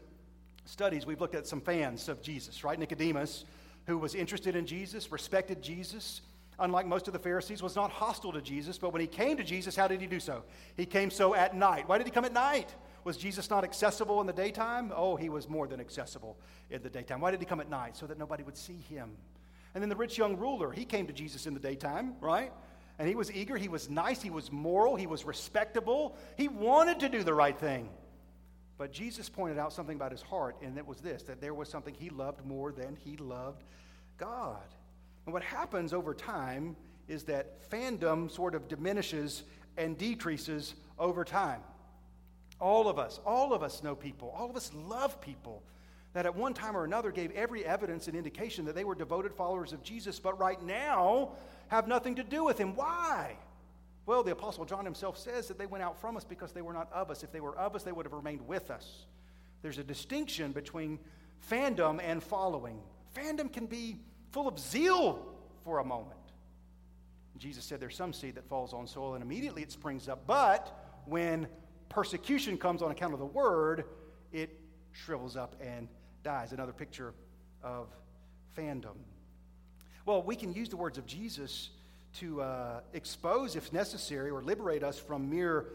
studies, 0.69 1.07
we've 1.07 1.21
looked 1.21 1.35
at 1.35 1.47
some 1.47 1.61
fans 1.61 2.09
of 2.09 2.23
Jesus, 2.23 2.63
right? 2.63 2.79
Nicodemus, 2.79 3.45
who 3.87 3.99
was 3.99 4.15
interested 4.15 4.55
in 4.55 4.67
Jesus, 4.67 5.11
respected 5.11 5.63
Jesus, 5.63 6.21
unlike 6.59 6.87
most 6.87 7.07
of 7.07 7.13
the 7.13 7.19
Pharisees, 7.19 7.63
was 7.63 7.75
not 7.75 7.91
hostile 7.91 8.33
to 8.33 8.43
Jesus. 8.43 8.77
But 8.79 8.93
when 8.93 9.01
he 9.01 9.07
came 9.07 9.37
to 9.39 9.45
Jesus, 9.45 9.75
how 9.75 9.89
did 9.89 10.01
he 10.01 10.07
do 10.07 10.21
so? 10.21 10.43
He 10.77 10.85
came 10.85 11.11
so 11.11 11.35
at 11.35 11.57
night. 11.57 11.89
Why 11.89 11.99
did 11.99 12.07
he 12.07 12.11
come 12.11 12.25
at 12.25 12.33
night? 12.33 12.75
Was 13.05 13.17
Jesus 13.17 13.49
not 13.49 13.65
accessible 13.65 14.21
in 14.21 14.27
the 14.27 14.33
daytime? 14.33 14.93
Oh, 14.95 15.17
he 15.17 15.31
was 15.31 15.49
more 15.49 15.67
than 15.67 15.81
accessible 15.81 16.37
in 16.71 16.83
the 16.83 16.91
daytime. 16.91 17.21
Why 17.21 17.31
did 17.31 17.41
he 17.41 17.47
come 17.47 17.61
at 17.61 17.71
night? 17.71 17.97
So 17.97 18.07
that 18.07 18.19
nobody 18.19 18.43
would 18.43 18.57
see 18.57 18.79
him. 18.91 19.11
And 19.75 19.83
then 19.83 19.89
the 19.89 19.97
rich 19.97 20.19
young 20.19 20.37
ruler, 20.37 20.71
he 20.71 20.85
came 20.85 21.07
to 21.07 21.13
Jesus 21.13 21.47
in 21.47 21.55
the 21.55 21.61
daytime, 21.61 22.15
right? 22.21 22.53
And 22.99 23.09
he 23.09 23.15
was 23.15 23.33
eager, 23.33 23.57
he 23.57 23.69
was 23.69 23.89
nice, 23.89 24.21
he 24.21 24.31
was 24.31 24.51
moral, 24.51 24.97
he 24.97 25.07
was 25.07 25.25
respectable. 25.25 26.17
He 26.37 26.49
wanted 26.49 27.01
to 27.01 27.09
do 27.09 27.23
the 27.23 27.33
right 27.33 27.57
thing. 27.57 27.89
But 28.79 28.93
Jesus 28.93 29.29
pointed 29.29 29.59
out 29.59 29.73
something 29.73 29.97
about 29.97 30.13
his 30.13 30.23
heart, 30.23 30.57
and 30.63 30.79
it 30.79 30.87
was 30.87 31.01
this 31.01 31.25
that 31.25 31.41
there 31.41 31.53
was 31.53 31.69
something 31.69 31.95
he 31.95 32.11
loved 32.11 32.47
more 32.47 32.73
than 32.73 32.97
he 33.05 33.17
loved 33.17 33.65
God. 34.17 34.63
And 35.27 35.33
what 35.33 35.43
happens 35.43 35.93
over 35.93 36.15
time 36.15 36.77
is 37.09 37.25
that 37.25 37.69
fandom 37.71 38.31
sort 38.31 38.55
of 38.55 38.69
diminishes 38.69 39.43
and 39.77 39.99
decreases 39.99 40.75
over 40.99 41.25
time. 41.25 41.61
All 42.61 42.89
of 42.89 42.99
us, 42.99 43.21
all 43.27 43.53
of 43.53 43.63
us 43.63 43.83
know 43.83 43.95
people, 43.95 44.33
all 44.37 44.49
of 44.49 44.57
us 44.57 44.73
love 44.75 45.21
people 45.21 45.63
that 46.15 46.27
at 46.27 46.35
one 46.35 46.55
time 46.55 46.77
or 46.77 46.85
another 46.85 47.11
gave 47.11 47.31
every 47.33 47.65
evidence 47.65 48.09
and 48.09 48.17
indication 48.17 48.65
that 48.65 48.75
they 48.75 48.85
were 48.85 48.95
devoted 48.95 49.33
followers 49.35 49.73
of 49.73 49.83
Jesus, 49.83 50.19
but 50.19 50.39
right 50.39 50.61
now 50.63 51.31
have 51.69 51.87
nothing 51.87 52.15
to 52.17 52.25
do 52.25 52.45
with 52.45 52.59
him. 52.59 52.75
Why? 52.75 53.37
Well, 54.09 54.23
the 54.23 54.33
Apostle 54.33 54.65
John 54.65 54.87
himself 54.87 55.19
says 55.19 55.49
that 55.49 55.59
they 55.59 55.67
went 55.67 55.85
out 55.85 56.01
from 56.01 56.17
us 56.17 56.25
because 56.25 56.53
they 56.53 56.63
were 56.63 56.73
not 56.73 56.91
of 56.95 57.11
us. 57.11 57.23
If 57.23 57.31
they 57.31 57.43
were 57.43 57.55
of 57.59 57.77
us, 57.77 57.83
they 57.83 57.93
would 57.93 58.07
have 58.07 58.15
remained 58.15 58.41
with 58.49 58.71
us. 58.71 59.05
There's 59.61 59.77
a 59.77 59.85
distinction 59.85 60.53
between 60.53 60.99
fandom 61.51 62.01
and 62.03 62.23
following. 62.23 62.81
Fandom 63.15 63.53
can 63.53 63.67
be 63.67 63.99
full 64.33 64.49
of 64.49 64.59
zeal 64.59 65.27
for 65.63 65.81
a 65.81 65.85
moment. 65.85 66.17
Jesus 67.37 67.67
said 67.67 67.81
there's 67.81 67.97
some 67.97 68.15
seed 68.15 68.37
that 68.37 68.49
falls 68.49 68.73
on 68.73 68.87
soil 68.87 69.13
and 69.13 69.23
immediately 69.23 69.61
it 69.61 69.71
springs 69.71 70.09
up, 70.09 70.27
but 70.27 70.75
when 71.05 71.47
persecution 71.91 72.57
comes 72.57 72.81
on 72.81 72.91
account 72.91 73.13
of 73.13 73.19
the 73.19 73.27
word, 73.27 73.85
it 74.33 74.59
shrivels 74.93 75.37
up 75.37 75.55
and 75.61 75.87
dies. 76.25 76.53
Another 76.53 76.73
picture 76.73 77.13
of 77.63 77.89
fandom. 78.57 78.97
Well, 80.07 80.23
we 80.23 80.35
can 80.35 80.55
use 80.55 80.71
the 80.71 80.79
words 80.79 80.97
of 80.97 81.05
Jesus 81.05 81.69
to 82.15 82.43
uh, 82.43 82.81
expose, 82.93 83.57
if 83.57 83.73
necessary, 83.73 84.31
or 84.31 84.43
liberate 84.43 84.83
us 84.83 84.99
from 84.99 85.29
mere, 85.31 85.67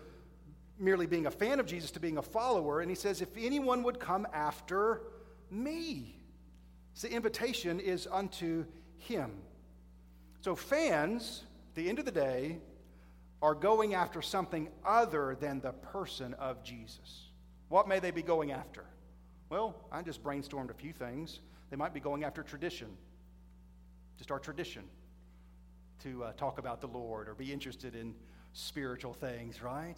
merely 0.79 1.05
being 1.05 1.25
a 1.25 1.31
fan 1.31 1.59
of 1.59 1.65
Jesus 1.65 1.91
to 1.91 1.99
being 1.99 2.17
a 2.17 2.21
follower. 2.21 2.81
And 2.81 2.89
he 2.89 2.95
says, 2.95 3.21
If 3.21 3.29
anyone 3.37 3.83
would 3.83 3.99
come 3.99 4.27
after 4.33 5.01
me, 5.49 6.19
the 7.01 7.11
invitation 7.11 7.79
is 7.79 8.07
unto 8.11 8.65
him. 8.97 9.31
So, 10.41 10.55
fans, 10.55 11.43
the 11.75 11.87
end 11.87 11.99
of 11.99 12.05
the 12.05 12.11
day, 12.11 12.59
are 13.41 13.55
going 13.55 13.93
after 13.93 14.21
something 14.21 14.69
other 14.85 15.35
than 15.39 15.59
the 15.59 15.71
person 15.71 16.33
of 16.35 16.63
Jesus. 16.63 17.27
What 17.69 17.87
may 17.87 17.99
they 17.99 18.11
be 18.11 18.21
going 18.21 18.51
after? 18.51 18.85
Well, 19.49 19.75
I 19.91 20.01
just 20.01 20.23
brainstormed 20.23 20.69
a 20.69 20.73
few 20.73 20.93
things. 20.93 21.39
They 21.69 21.75
might 21.75 21.93
be 21.93 21.99
going 21.99 22.23
after 22.23 22.43
tradition, 22.43 22.87
just 24.17 24.31
our 24.31 24.39
tradition 24.39 24.83
to 26.03 26.23
uh, 26.23 26.33
talk 26.33 26.59
about 26.59 26.81
the 26.81 26.87
Lord 26.87 27.27
or 27.27 27.33
be 27.33 27.51
interested 27.51 27.95
in 27.95 28.13
spiritual 28.53 29.13
things, 29.13 29.61
right? 29.61 29.97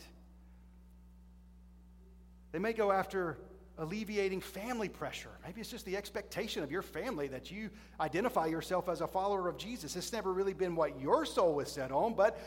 They 2.52 2.60
may 2.60 2.74
go 2.74 2.92
after 2.92 3.38
alleviating 3.78 4.40
family 4.40 4.88
pressure. 4.88 5.32
Maybe 5.46 5.62
it's 5.62 5.70
just 5.70 5.86
the 5.86 5.98
expectation 5.98 6.64
of 6.64 6.72
your 6.72 6.82
family 6.82 7.28
that 7.28 7.52
you 7.52 7.70
identify 8.00 8.46
yourself 8.46 8.88
as 8.88 9.02
a 9.02 9.08
follower 9.08 9.50
of 9.50 9.58
Jesus. 9.58 9.96
It's 9.96 10.14
never 10.14 10.32
really 10.32 10.54
been 10.54 10.76
what 10.76 11.00
your 11.00 11.26
soul 11.26 11.56
was 11.56 11.70
set 11.70 11.92
on, 11.92 12.14
but 12.14 12.40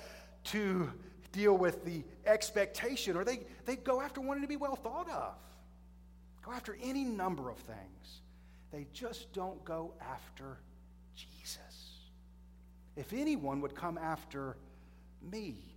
to 0.45 0.91
deal 1.33 1.57
with 1.57 1.85
the 1.85 2.05
expectation, 2.25 3.17
or 3.17 3.25
they, 3.25 3.41
they 3.67 3.77
go 3.77 4.01
after 4.01 4.21
wanting 4.21 4.43
to 4.43 4.49
be 4.49 4.57
well 4.57 4.77
thought 4.77 5.11
of, 5.11 5.35
go 6.43 6.53
after 6.53 6.77
any 6.83 7.05
number 7.05 7.51
of 7.51 7.59
things. 7.59 8.23
They 8.73 8.87
just 8.93 9.33
don't 9.33 9.63
go 9.65 9.93
after. 10.01 10.59
If 12.99 13.13
anyone 13.13 13.61
would 13.61 13.77
come 13.77 13.97
after 13.97 14.57
me. 15.23 15.77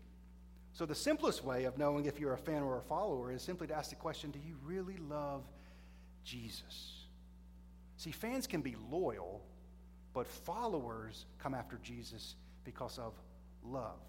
So, 0.74 0.88
the 0.88 0.96
simplest 0.96 1.44
way 1.44 1.66
of 1.66 1.78
knowing 1.78 2.06
if 2.06 2.20
you're 2.20 2.34
a 2.34 2.38
fan 2.38 2.64
or 2.64 2.80
a 2.80 2.82
follower 2.82 3.32
is 3.32 3.44
simply 3.44 3.68
to 3.68 3.76
ask 3.76 3.92
the 3.92 3.96
question 3.96 4.32
Do 4.32 4.40
you 4.40 4.56
really 4.66 4.98
love 5.08 5.44
Jesus? 6.24 7.06
See, 7.98 8.12
fans 8.12 8.48
can 8.48 8.62
be 8.62 8.76
loyal, 8.90 9.44
but 10.14 10.26
followers 10.26 11.26
come 11.38 11.54
after 11.54 11.78
Jesus 11.84 12.36
because 12.64 12.98
of 12.98 13.14
love. 13.64 14.00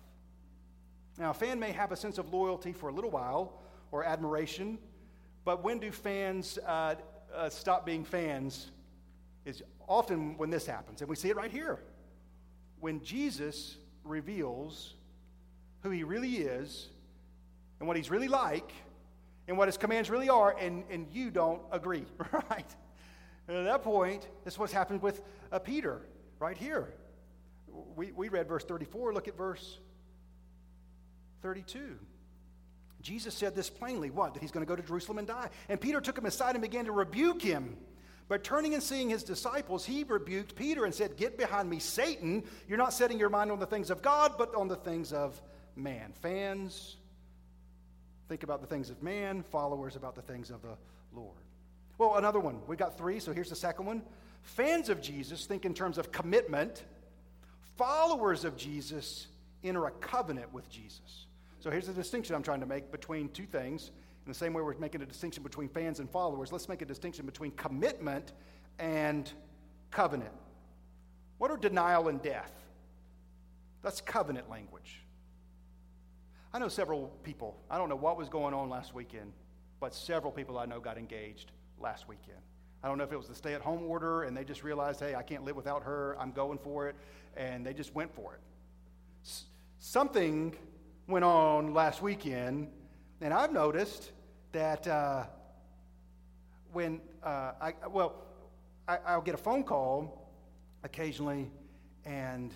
Now, 1.19 1.31
a 1.31 1.35
fan 1.35 1.61
may 1.61 1.73
have 1.73 1.93
a 1.93 1.97
sense 1.97 2.17
of 2.17 2.33
loyalty 2.33 2.73
for 2.73 2.89
a 2.89 2.93
little 2.93 3.11
while 3.11 3.61
or 3.91 4.05
admiration, 4.05 4.79
but 5.45 5.63
when 5.63 5.79
do 5.81 5.91
fans 5.91 6.59
uh, 6.67 6.95
uh, 7.35 7.51
stop 7.51 7.85
being 7.85 8.05
fans? 8.05 8.71
Is 9.45 9.63
often 9.89 10.39
when 10.39 10.49
this 10.49 10.65
happens. 10.65 11.03
And 11.03 11.11
we 11.11 11.17
see 11.17 11.29
it 11.29 11.37
right 11.37 11.51
here. 11.51 11.81
When 12.83 13.01
Jesus 13.01 13.77
reveals 14.03 14.95
who 15.85 15.91
he 15.91 16.03
really 16.03 16.39
is 16.39 16.89
and 17.79 17.87
what 17.87 17.97
he's 17.97 18.11
really 18.11 18.27
like 18.27 18.73
and 19.47 19.57
what 19.57 19.69
his 19.69 19.77
commands 19.77 20.11
really 20.11 20.29
are, 20.29 20.57
and, 20.59 20.83
and 20.91 21.07
you 21.13 21.31
don't 21.31 21.63
agree, 21.71 22.05
right? 22.33 22.77
And 23.47 23.57
at 23.57 23.65
that 23.67 23.85
point, 23.85 24.27
this 24.43 24.55
is 24.55 24.59
what's 24.59 24.73
happened 24.73 25.01
with 25.01 25.23
uh, 25.53 25.61
Peter 25.61 26.03
right 26.41 26.59
here. 26.59 26.93
We, 27.95 28.11
we 28.11 28.29
read 28.29 28.49
verse 28.49 28.65
34. 28.65 29.15
Look 29.15 29.29
at 29.29 29.37
verse 29.37 29.79
32. 31.41 32.01
Jesus 33.01 33.33
said 33.33 33.55
this 33.55 33.71
plainly 33.71 34.11
what? 34.11 34.35
That 34.35 34.43
he's 34.43 34.51
going 34.51 34.67
to 34.67 34.69
go 34.69 34.75
to 34.75 34.83
Jerusalem 34.83 35.19
and 35.19 35.29
die. 35.29 35.51
And 35.69 35.81
Peter 35.81 36.01
took 36.01 36.19
him 36.19 36.27
aside 36.27 36.57
and 36.57 36.63
began 36.63 36.87
to 36.87 36.93
rebuke 36.93 37.43
him. 37.43 37.77
But 38.29 38.45
turning 38.45 38.75
and 38.75 38.83
seeing 38.83 39.11
his 39.11 39.23
disciples, 39.23 39.85
he 39.85 40.05
rebuked 40.05 40.55
Peter 40.55 40.85
and 40.85 40.95
said, 40.95 41.17
Get 41.17 41.37
behind 41.37 41.69
me, 41.69 41.79
Satan. 41.79 42.45
You're 42.69 42.79
not 42.79 42.93
setting 42.93 43.19
your 43.19 43.29
mind 43.29 43.51
on 43.51 43.59
the 43.59 43.67
things 43.67 43.91
of 43.91 44.03
God, 44.03 44.35
but 44.39 44.55
on 44.55 44.69
the 44.69 44.77
things 44.77 45.13
of 45.13 45.41
man. 45.77 46.13
Fans 46.21 46.97
think 48.29 48.43
about 48.43 48.61
the 48.61 48.67
things 48.67 48.89
of 48.89 49.03
man, 49.03 49.43
followers 49.43 49.97
about 49.97 50.15
the 50.15 50.23
things 50.23 50.51
of 50.51 50.63
the 50.63 50.77
Lord. 51.13 51.37
Well, 51.99 52.17
another 52.17 52.41
one. 52.41 52.61
We 52.67 52.77
got 52.77 52.97
three, 52.97 53.21
so 53.21 53.33
here's 53.33 53.51
the 53.51 53.57
second 53.57 53.87
one. 53.87 54.03
Fans 54.43 54.89
of 54.89 55.01
Jesus 55.01 55.47
think 55.47 55.65
in 55.65 55.75
terms 55.75 55.99
of 55.99 56.11
commitment, 56.11 56.85
followers 57.77 58.45
of 58.45 58.57
Jesus 58.57 59.29
enter 59.63 59.87
a 59.87 59.91
covenant 59.91 60.53
with 60.53 60.69
Jesus. 60.71 61.27
So 61.61 61.71
here's 61.71 61.87
the 61.87 61.93
distinction 61.93 62.35
I'm 62.35 62.43
trying 62.43 62.61
to 62.61 62.67
make 62.67 62.91
between 62.91 63.29
two 63.29 63.47
things. 63.47 63.93
In 64.25 64.31
the 64.31 64.39
same 64.39 64.53
way 64.53 64.63
we're 64.63 64.77
making 64.77 65.03
a 65.03 65.07
distinction 65.07 65.43
between 65.43 65.69
fans 65.69 65.99
and 65.99 66.09
followers, 66.09 66.53
let's 66.53 66.69
make 66.69 66.81
a 66.81 66.85
distinction 66.85 67.27
between 67.27 67.51
commitment 67.53 68.33
and 68.79 69.31
covenant. 69.91 70.31
What 71.39 71.51
are 71.51 71.57
denial 71.57 72.09
and 72.09 72.23
death? 72.23 72.53
That's 73.83 74.01
covenant 74.01 74.49
language. 74.49 75.01
I 76.55 76.59
know 76.59 76.69
several 76.69 77.09
people, 77.25 77.57
I 77.69 77.79
don't 77.79 77.89
know 77.89 77.97
what 77.97 78.17
was 78.17 78.29
going 78.29 78.55
on 78.55 78.69
last 78.69 78.95
weekend, 78.95 79.33
but 79.81 79.95
several 79.95 80.31
people 80.31 80.59
I 80.59 80.67
know 80.67 80.79
got 80.79 80.99
engaged 80.99 81.51
last 81.81 82.07
weekend. 82.07 82.39
I 82.85 82.89
don't 82.89 82.99
know 82.99 83.05
if 83.05 83.13
it 83.13 83.17
was 83.17 83.27
the 83.27 83.35
stay 83.35 83.55
at 83.55 83.61
home 83.61 83.83
order 83.85 84.25
and 84.25 84.37
they 84.37 84.45
just 84.45 84.63
realized, 84.63 85.01
hey, 85.01 85.15
I 85.15 85.23
can't 85.23 85.45
live 85.45 85.57
without 85.57 85.83
her, 85.83 86.17
I'm 86.21 86.31
going 86.31 86.59
for 86.59 86.89
it, 86.89 86.97
and 87.37 87.67
they 87.67 87.75
just 87.75 87.95
went 87.95 88.15
for 88.15 88.35
it. 88.35 88.41
S- 89.25 89.45
something 89.79 90.55
went 91.09 91.25
on 91.25 91.75
last 91.75 92.03
weekend, 92.03 92.69
and 93.23 93.33
I've 93.33 93.53
noticed 93.53 94.11
that 94.51 94.87
uh, 94.89 95.25
when 96.73 97.01
uh, 97.23 97.53
I, 97.61 97.75
well, 97.89 98.17
I, 98.89 98.99
I'll 99.07 99.23
get 99.23 99.35
a 99.35 99.39
phone 99.39 99.63
call 99.63 100.29
occasionally, 100.83 101.49
and 102.05 102.53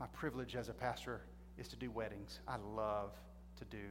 my 0.00 0.06
privilege 0.06 0.56
as 0.56 0.70
a 0.70 0.72
pastor 0.72 1.20
is 1.58 1.68
to 1.68 1.76
do 1.76 1.90
weddings. 1.90 2.40
I 2.48 2.56
love 2.56 3.12
to 3.58 3.64
do 3.66 3.84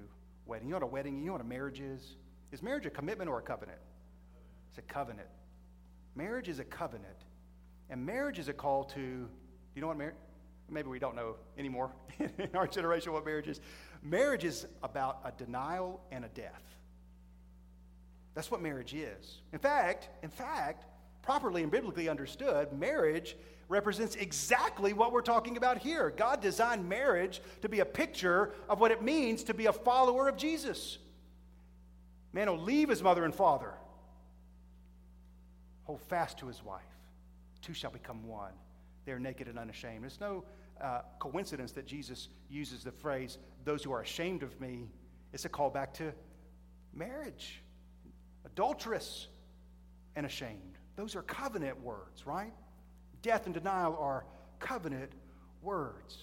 wedding. 0.48 0.68
You 0.68 0.72
know 0.72 0.78
what 0.78 0.84
a 0.84 0.88
wedding, 0.88 1.20
you 1.20 1.28
know 1.28 1.34
what 1.34 1.42
a 1.42 1.46
marriage 1.46 1.80
is? 1.80 2.16
Is 2.52 2.64
marriage 2.64 2.88
a 2.88 2.90
commitment 2.90 3.30
or 3.30 3.38
a 3.38 3.44
covenant? 3.44 3.80
It's 4.70 4.80
a 4.80 4.82
covenant. 4.82 5.28
Marriage 6.16 6.50
is 6.50 6.58
a 6.58 6.66
covenant. 6.66 7.26
And 7.92 8.04
marriage 8.04 8.40
is 8.40 8.48
a 8.48 8.54
call 8.54 8.84
to, 8.86 8.96
do 8.96 9.30
you 9.76 9.82
know 9.82 9.88
what 9.88 9.98
marriage? 9.98 10.16
Maybe 10.70 10.88
we 10.88 10.98
don't 10.98 11.16
know 11.16 11.36
anymore 11.58 11.92
in 12.20 12.50
our 12.56 12.66
generation 12.66 13.14
what 13.14 13.26
marriage 13.26 13.48
is. 13.48 13.62
Marriage 14.04 14.44
is 14.44 14.68
about 14.84 15.20
a 15.24 15.32
denial 15.32 16.02
and 16.12 16.26
a 16.26 16.30
death. 16.30 16.64
That's 18.36 18.52
what 18.52 18.62
marriage 18.62 18.94
is. 18.94 19.42
In 19.54 19.60
fact, 19.60 20.10
in 20.24 20.30
fact, 20.30 20.86
properly 21.22 21.64
and 21.64 21.72
biblically 21.72 22.10
understood, 22.10 22.74
marriage 22.74 23.38
represents 23.70 24.16
exactly 24.16 24.92
what 24.92 25.14
we're 25.14 25.22
talking 25.22 25.56
about 25.56 25.78
here. 25.78 26.14
God 26.16 26.42
designed 26.42 26.88
marriage 26.88 27.42
to 27.62 27.70
be 27.70 27.80
a 27.80 27.86
picture 27.86 28.52
of 28.68 28.80
what 28.80 28.92
it 28.92 29.02
means 29.02 29.44
to 29.46 29.54
be 29.54 29.68
a 29.68 29.74
follower 29.74 30.28
of 30.28 30.36
Jesus. 30.36 30.98
Man 32.34 32.50
will 32.50 32.58
leave 32.58 32.90
his 32.90 33.02
mother 33.02 33.24
and 33.24 33.34
father, 33.34 33.74
hold 35.84 36.02
fast 36.02 36.40
to 36.40 36.48
his 36.48 36.64
wife. 36.64 36.82
Two 37.62 37.74
shall 37.74 37.92
become 37.92 38.28
one. 38.28 38.52
They 39.06 39.12
are 39.12 39.20
naked 39.20 39.48
and 39.48 39.58
unashamed. 39.58 40.04
It's 40.06 40.20
no 40.20 40.44
uh, 40.82 41.02
coincidence 41.20 41.72
that 41.74 41.86
Jesus 41.86 42.30
uses 42.50 42.84
the 42.84 42.92
phrase, 42.92 43.38
those 43.66 43.84
who 43.84 43.92
are 43.92 44.02
ashamed 44.02 44.44
of 44.44 44.60
me. 44.60 44.90
It's 45.32 45.46
a 45.46 45.50
callback 45.50 45.94
to 45.96 46.14
marriage, 46.94 47.62
adulterous 48.46 49.28
and 50.16 50.26
ashamed. 50.26 50.78
Those 50.96 51.16
are 51.16 51.24
covenant 51.24 51.82
words, 51.82 52.28
right? 52.28 52.54
Death 53.22 53.46
and 53.46 53.54
denial 53.54 53.98
are 54.00 54.26
covenant 54.60 55.12
words. 55.62 56.18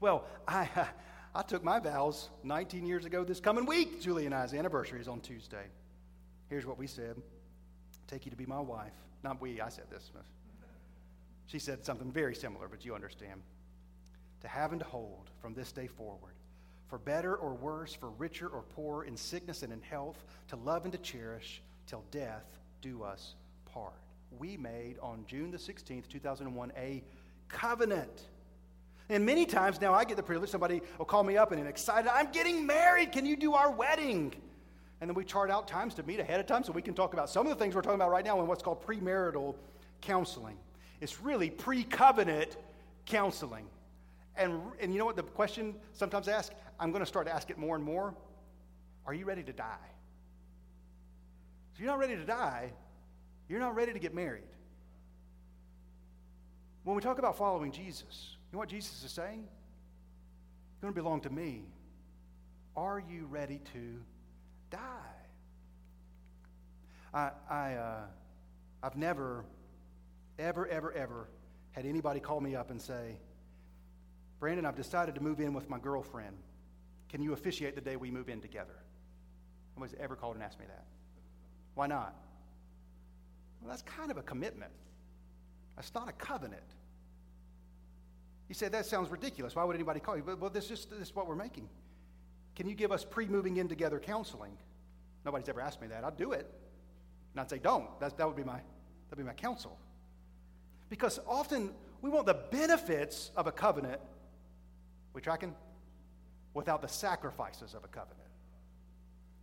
Well, 0.00 0.24
I, 0.46 0.68
I 1.34 1.42
took 1.42 1.64
my 1.64 1.80
vows 1.80 2.30
19 2.44 2.86
years 2.86 3.04
ago 3.04 3.24
this 3.24 3.40
coming 3.40 3.66
week. 3.66 4.00
Julie 4.00 4.26
and 4.26 4.34
I's 4.34 4.54
anniversary 4.54 5.00
is 5.00 5.08
on 5.08 5.20
Tuesday. 5.20 5.64
Here's 6.48 6.66
what 6.66 6.78
we 6.78 6.86
said 6.86 7.16
Take 8.06 8.26
you 8.26 8.30
to 8.30 8.36
be 8.36 8.46
my 8.46 8.60
wife. 8.60 8.92
Not 9.22 9.40
we, 9.40 9.60
I 9.60 9.70
said 9.70 9.86
this. 9.90 10.10
She 11.54 11.60
said 11.60 11.84
something 11.84 12.10
very 12.10 12.34
similar, 12.34 12.66
but 12.66 12.84
you 12.84 12.96
understand. 12.96 13.40
To 14.40 14.48
have 14.48 14.72
and 14.72 14.80
to 14.80 14.86
hold 14.88 15.30
from 15.40 15.54
this 15.54 15.70
day 15.70 15.86
forward, 15.86 16.32
for 16.88 16.98
better 16.98 17.36
or 17.36 17.54
worse, 17.54 17.94
for 17.94 18.10
richer 18.10 18.48
or 18.48 18.62
poorer, 18.62 19.04
in 19.04 19.16
sickness 19.16 19.62
and 19.62 19.72
in 19.72 19.80
health, 19.80 20.24
to 20.48 20.56
love 20.56 20.82
and 20.82 20.90
to 20.90 20.98
cherish 20.98 21.62
till 21.86 22.02
death 22.10 22.58
do 22.82 23.04
us 23.04 23.36
part. 23.72 23.92
We 24.36 24.56
made 24.56 24.96
on 25.00 25.26
June 25.28 25.52
the 25.52 25.58
16th, 25.58 26.08
2001, 26.08 26.72
a 26.76 27.04
covenant. 27.46 28.22
And 29.08 29.24
many 29.24 29.46
times 29.46 29.80
now 29.80 29.94
I 29.94 30.02
get 30.02 30.16
the 30.16 30.24
privilege, 30.24 30.50
somebody 30.50 30.82
will 30.98 31.04
call 31.04 31.22
me 31.22 31.36
up 31.36 31.52
and 31.52 31.68
excited, 31.68 32.10
I'm 32.12 32.32
getting 32.32 32.66
married. 32.66 33.12
Can 33.12 33.24
you 33.26 33.36
do 33.36 33.54
our 33.54 33.70
wedding? 33.70 34.34
And 35.00 35.08
then 35.08 35.14
we 35.14 35.22
chart 35.22 35.52
out 35.52 35.68
times 35.68 35.94
to 35.94 36.02
meet 36.02 36.18
ahead 36.18 36.40
of 36.40 36.46
time 36.46 36.64
so 36.64 36.72
we 36.72 36.82
can 36.82 36.94
talk 36.94 37.12
about 37.12 37.30
some 37.30 37.46
of 37.46 37.56
the 37.56 37.62
things 37.62 37.76
we're 37.76 37.82
talking 37.82 37.94
about 37.94 38.10
right 38.10 38.24
now 38.24 38.40
in 38.40 38.48
what's 38.48 38.64
called 38.64 38.84
premarital 38.84 39.54
counseling. 40.00 40.56
It's 41.00 41.20
really 41.20 41.50
pre 41.50 41.84
covenant 41.84 42.56
counseling. 43.06 43.66
And, 44.36 44.60
and 44.80 44.92
you 44.92 44.98
know 44.98 45.04
what 45.04 45.16
the 45.16 45.22
question 45.22 45.74
sometimes 45.92 46.28
ask? 46.28 46.52
I'm 46.80 46.90
going 46.90 47.02
to 47.02 47.06
start 47.06 47.26
to 47.26 47.34
ask 47.34 47.50
it 47.50 47.58
more 47.58 47.76
and 47.76 47.84
more. 47.84 48.14
Are 49.06 49.14
you 49.14 49.24
ready 49.24 49.42
to 49.42 49.52
die? 49.52 49.90
If 51.74 51.80
you're 51.80 51.88
not 51.88 51.98
ready 51.98 52.16
to 52.16 52.24
die, 52.24 52.72
you're 53.48 53.60
not 53.60 53.74
ready 53.74 53.92
to 53.92 53.98
get 53.98 54.14
married. 54.14 54.42
When 56.84 56.96
we 56.96 57.02
talk 57.02 57.18
about 57.18 57.36
following 57.36 57.72
Jesus, 57.72 58.36
you 58.50 58.56
know 58.56 58.58
what 58.58 58.68
Jesus 58.68 59.02
is 59.04 59.10
saying? 59.10 59.44
You're 60.80 60.92
going 60.92 60.94
to 60.94 61.00
belong 61.00 61.20
to 61.22 61.30
me. 61.30 61.64
Are 62.76 63.02
you 63.08 63.26
ready 63.26 63.60
to 63.72 64.00
die? 64.70 64.78
I, 67.12 67.30
I, 67.48 67.74
uh, 67.74 68.00
I've 68.82 68.96
never, 68.96 69.44
ever, 70.38 70.66
ever, 70.66 70.92
ever 70.92 71.28
had 71.72 71.86
anybody 71.86 72.20
call 72.20 72.40
me 72.40 72.54
up 72.54 72.70
and 72.70 72.80
say, 72.80 73.18
Brandon, 74.40 74.66
I've 74.66 74.76
decided 74.76 75.14
to 75.14 75.22
move 75.22 75.40
in 75.40 75.54
with 75.54 75.68
my 75.68 75.78
girlfriend. 75.78 76.36
Can 77.08 77.22
you 77.22 77.32
officiate 77.32 77.74
the 77.74 77.80
day 77.80 77.96
we 77.96 78.10
move 78.10 78.28
in 78.28 78.40
together? 78.40 78.74
Nobody's 79.76 79.96
ever 79.98 80.16
called 80.16 80.34
and 80.36 80.44
asked 80.44 80.58
me 80.58 80.66
that. 80.66 80.84
Why 81.74 81.86
not? 81.86 82.14
Well, 83.60 83.70
that's 83.70 83.82
kind 83.82 84.10
of 84.10 84.16
a 84.16 84.22
commitment. 84.22 84.72
That's 85.76 85.92
not 85.94 86.08
a 86.08 86.12
covenant. 86.12 86.62
You 88.48 88.54
say, 88.54 88.68
that 88.68 88.86
sounds 88.86 89.10
ridiculous. 89.10 89.56
Why 89.56 89.64
would 89.64 89.74
anybody 89.74 90.00
call 90.00 90.16
you? 90.16 90.22
Well, 90.38 90.50
this 90.50 90.64
is, 90.64 90.70
just, 90.70 90.90
this 90.90 91.08
is 91.08 91.14
what 91.14 91.26
we're 91.26 91.34
making. 91.34 91.68
Can 92.54 92.68
you 92.68 92.74
give 92.74 92.92
us 92.92 93.04
pre 93.04 93.26
moving 93.26 93.56
in 93.56 93.68
together 93.68 93.98
counseling? 93.98 94.52
Nobody's 95.24 95.48
ever 95.48 95.60
asked 95.60 95.80
me 95.80 95.88
that. 95.88 96.04
I'd 96.04 96.16
do 96.16 96.32
it. 96.32 96.52
I'd 97.36 97.50
say, 97.50 97.58
don't. 97.58 97.98
That, 98.00 98.16
that, 98.18 98.26
would 98.26 98.36
be 98.36 98.44
my, 98.44 98.60
that'd 99.08 99.18
be 99.18 99.24
my 99.24 99.32
counsel. 99.32 99.78
Because 100.88 101.18
often 101.26 101.70
we 102.02 102.10
want 102.10 102.26
the 102.26 102.34
benefits 102.34 103.30
of 103.36 103.46
a 103.46 103.52
covenant 103.52 104.00
we 105.14 105.20
tracking? 105.20 105.54
Without 106.52 106.82
the 106.82 106.88
sacrifices 106.88 107.74
of 107.74 107.84
a 107.84 107.88
covenant. 107.88 108.20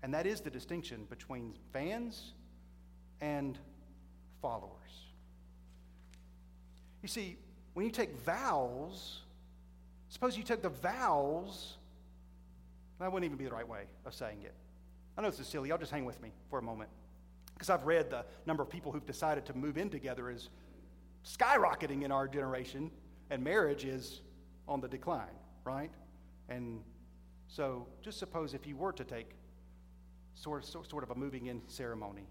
And 0.04 0.14
that 0.14 0.26
is 0.26 0.42
the 0.42 0.50
distinction 0.50 1.06
between 1.10 1.54
fans 1.74 2.34
and 3.22 3.58
followers. 4.42 4.72
You 7.02 7.08
see, 7.08 7.38
when 7.74 7.86
you 7.86 7.92
take 7.92 8.16
vows, 8.22 9.22
suppose 10.10 10.38
you 10.38 10.44
took 10.44 10.62
the 10.62 10.70
vows, 10.70 11.78
that 13.00 13.12
wouldn't 13.12 13.26
even 13.26 13.38
be 13.38 13.46
the 13.46 13.52
right 13.52 13.68
way 13.68 13.84
of 14.06 14.14
saying 14.14 14.42
it. 14.44 14.54
I 15.18 15.22
know 15.22 15.30
this 15.30 15.40
is 15.40 15.48
silly, 15.48 15.70
y'all 15.70 15.78
just 15.78 15.92
hang 15.92 16.06
with 16.06 16.22
me 16.22 16.32
for 16.50 16.60
a 16.60 16.62
moment. 16.62 16.90
Because 17.54 17.70
I've 17.70 17.86
read 17.86 18.10
the 18.10 18.26
number 18.46 18.64
of 18.64 18.70
people 18.70 18.92
who've 18.92 19.06
decided 19.06 19.46
to 19.48 19.54
move 19.56 19.78
in 19.78 19.90
together 19.90 20.30
is 20.30 20.50
skyrocketing 21.26 22.04
in 22.04 22.12
our 22.12 22.28
generation, 22.28 22.92
and 23.30 23.44
marriage 23.44 23.86
is 23.86 24.22
on 24.68 24.82
the 24.82 24.88
decline 24.88 25.36
right? 25.64 25.92
And 26.50 26.82
so 27.48 27.88
just 28.02 28.20
suppose 28.20 28.54
if 28.54 28.66
you 28.66 28.76
were 28.76 28.94
to 28.94 29.04
take 29.04 29.32
sort 30.36 30.64
of, 30.64 30.86
sort 30.88 31.04
of 31.04 31.12
a 31.12 31.16
moving 31.16 31.48
in 31.48 31.62
ceremony, 31.68 32.28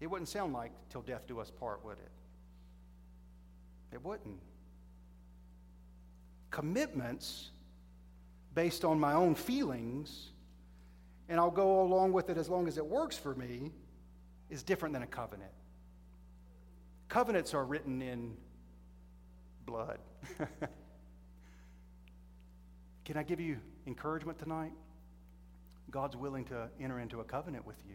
it 0.00 0.06
wouldn't 0.08 0.28
sound 0.28 0.52
like 0.52 0.72
till 0.90 1.02
death 1.02 1.26
do 1.26 1.40
us 1.40 1.50
part, 1.50 1.84
would 1.84 1.98
it? 1.98 2.10
It 3.92 4.04
wouldn't. 4.04 4.40
Commitments 6.50 7.50
based 8.54 8.84
on 8.84 8.98
my 8.98 9.12
own 9.12 9.34
feelings, 9.34 10.30
and 11.28 11.38
I'll 11.38 11.50
go 11.50 11.82
along 11.82 12.12
with 12.12 12.30
it 12.30 12.38
as 12.38 12.48
long 12.48 12.68
as 12.68 12.78
it 12.78 12.86
works 12.86 13.16
for 13.16 13.34
me, 13.34 13.70
is 14.48 14.62
different 14.62 14.92
than 14.92 15.02
a 15.02 15.06
covenant. 15.06 15.50
Covenants 17.08 17.54
are 17.54 17.64
written 17.64 18.02
in 18.02 18.36
blood. 19.64 19.98
Can 23.04 23.16
I 23.16 23.22
give 23.22 23.40
you 23.40 23.58
encouragement 23.86 24.38
tonight? 24.38 24.72
God's 25.90 26.16
willing 26.16 26.44
to 26.46 26.68
enter 26.80 26.98
into 26.98 27.20
a 27.20 27.24
covenant 27.24 27.64
with 27.64 27.76
you. 27.88 27.94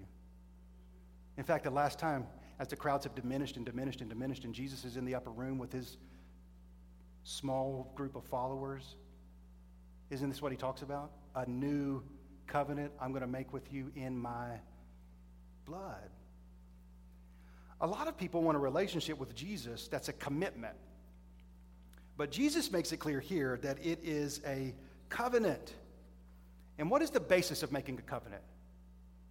In 1.37 1.43
fact, 1.43 1.65
the 1.65 1.71
last 1.71 1.99
time, 1.99 2.25
as 2.59 2.67
the 2.69 2.75
crowds 2.75 3.03
have 3.03 3.15
diminished 3.15 3.57
and 3.57 3.65
diminished 3.65 4.01
and 4.01 4.09
diminished, 4.09 4.45
and 4.45 4.53
Jesus 4.53 4.85
is 4.85 4.95
in 4.95 5.03
the 5.03 5.15
upper 5.15 5.31
room 5.31 5.57
with 5.57 5.73
his 5.73 5.97
small 7.23 7.91
group 7.95 8.15
of 8.15 8.23
followers, 8.23 8.95
isn't 10.09 10.29
this 10.29 10.41
what 10.41 10.51
he 10.51 10.57
talks 10.57 10.81
about? 10.81 11.11
A 11.35 11.45
new 11.45 12.03
covenant 12.47 12.91
I'm 13.01 13.11
going 13.11 13.21
to 13.21 13.27
make 13.27 13.53
with 13.53 13.71
you 13.71 13.91
in 13.95 14.17
my 14.17 14.59
blood. 15.65 16.09
A 17.81 17.87
lot 17.87 18.07
of 18.07 18.15
people 18.17 18.43
want 18.43 18.55
a 18.55 18.59
relationship 18.59 19.19
with 19.19 19.35
Jesus 19.35 19.87
that's 19.87 20.07
a 20.07 20.13
commitment. 20.13 20.75
But 22.15 22.31
Jesus 22.31 22.71
makes 22.71 22.91
it 22.91 22.97
clear 22.97 23.19
here 23.19 23.59
that 23.63 23.83
it 23.83 23.99
is 24.03 24.41
a 24.45 24.75
covenant. 25.09 25.73
And 26.77 26.89
what 26.89 27.01
is 27.01 27.09
the 27.09 27.19
basis 27.19 27.63
of 27.63 27.71
making 27.71 27.97
a 27.97 28.03
covenant? 28.03 28.43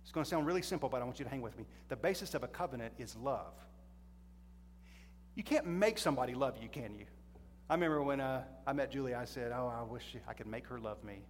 It's 0.03 0.11
going 0.13 0.25
to 0.25 0.29
sound 0.29 0.47
really 0.47 0.63
simple, 0.63 0.89
but 0.89 1.01
I 1.01 1.05
want 1.05 1.21
you 1.21 1.25
to 1.25 1.31
hang 1.31 1.43
with 1.43 1.57
me. 1.57 1.65
The 1.89 1.97
basis 1.97 2.35
of 2.35 2.43
a 2.43 2.49
covenant 2.49 2.95
is 2.99 3.15
love. 3.15 3.53
You 5.37 5.45
can't 5.45 5.67
make 5.67 5.99
somebody 5.99 6.35
love 6.35 6.57
you, 6.61 6.69
can 6.69 6.95
you? 6.97 7.07
I 7.69 7.75
remember 7.75 8.03
when 8.03 8.21
uh, 8.21 8.43
I 8.67 8.73
met 8.73 8.91
Julie, 8.91 9.15
I 9.15 9.25
said, 9.25 9.53
Oh, 9.53 9.73
I 9.73 9.85
wish 9.85 10.17
I 10.27 10.33
could 10.33 10.49
make 10.49 10.67
her 10.67 10.81
love 10.81 11.05
me. 11.05 11.23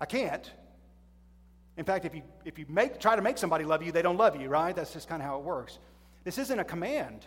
I 0.00 0.06
can't. 0.06 0.48
In 1.76 1.84
fact, 1.84 2.04
if 2.04 2.14
you, 2.14 2.22
if 2.44 2.56
you 2.56 2.66
make, 2.68 3.00
try 3.00 3.16
to 3.16 3.22
make 3.22 3.36
somebody 3.36 3.64
love 3.64 3.82
you, 3.82 3.90
they 3.90 4.02
don't 4.02 4.16
love 4.16 4.40
you, 4.40 4.48
right? 4.48 4.76
That's 4.76 4.92
just 4.92 5.08
kind 5.08 5.20
of 5.20 5.26
how 5.26 5.38
it 5.38 5.44
works. 5.44 5.80
This 6.24 6.38
isn't 6.38 6.58
a 6.58 6.64
command. 6.64 7.26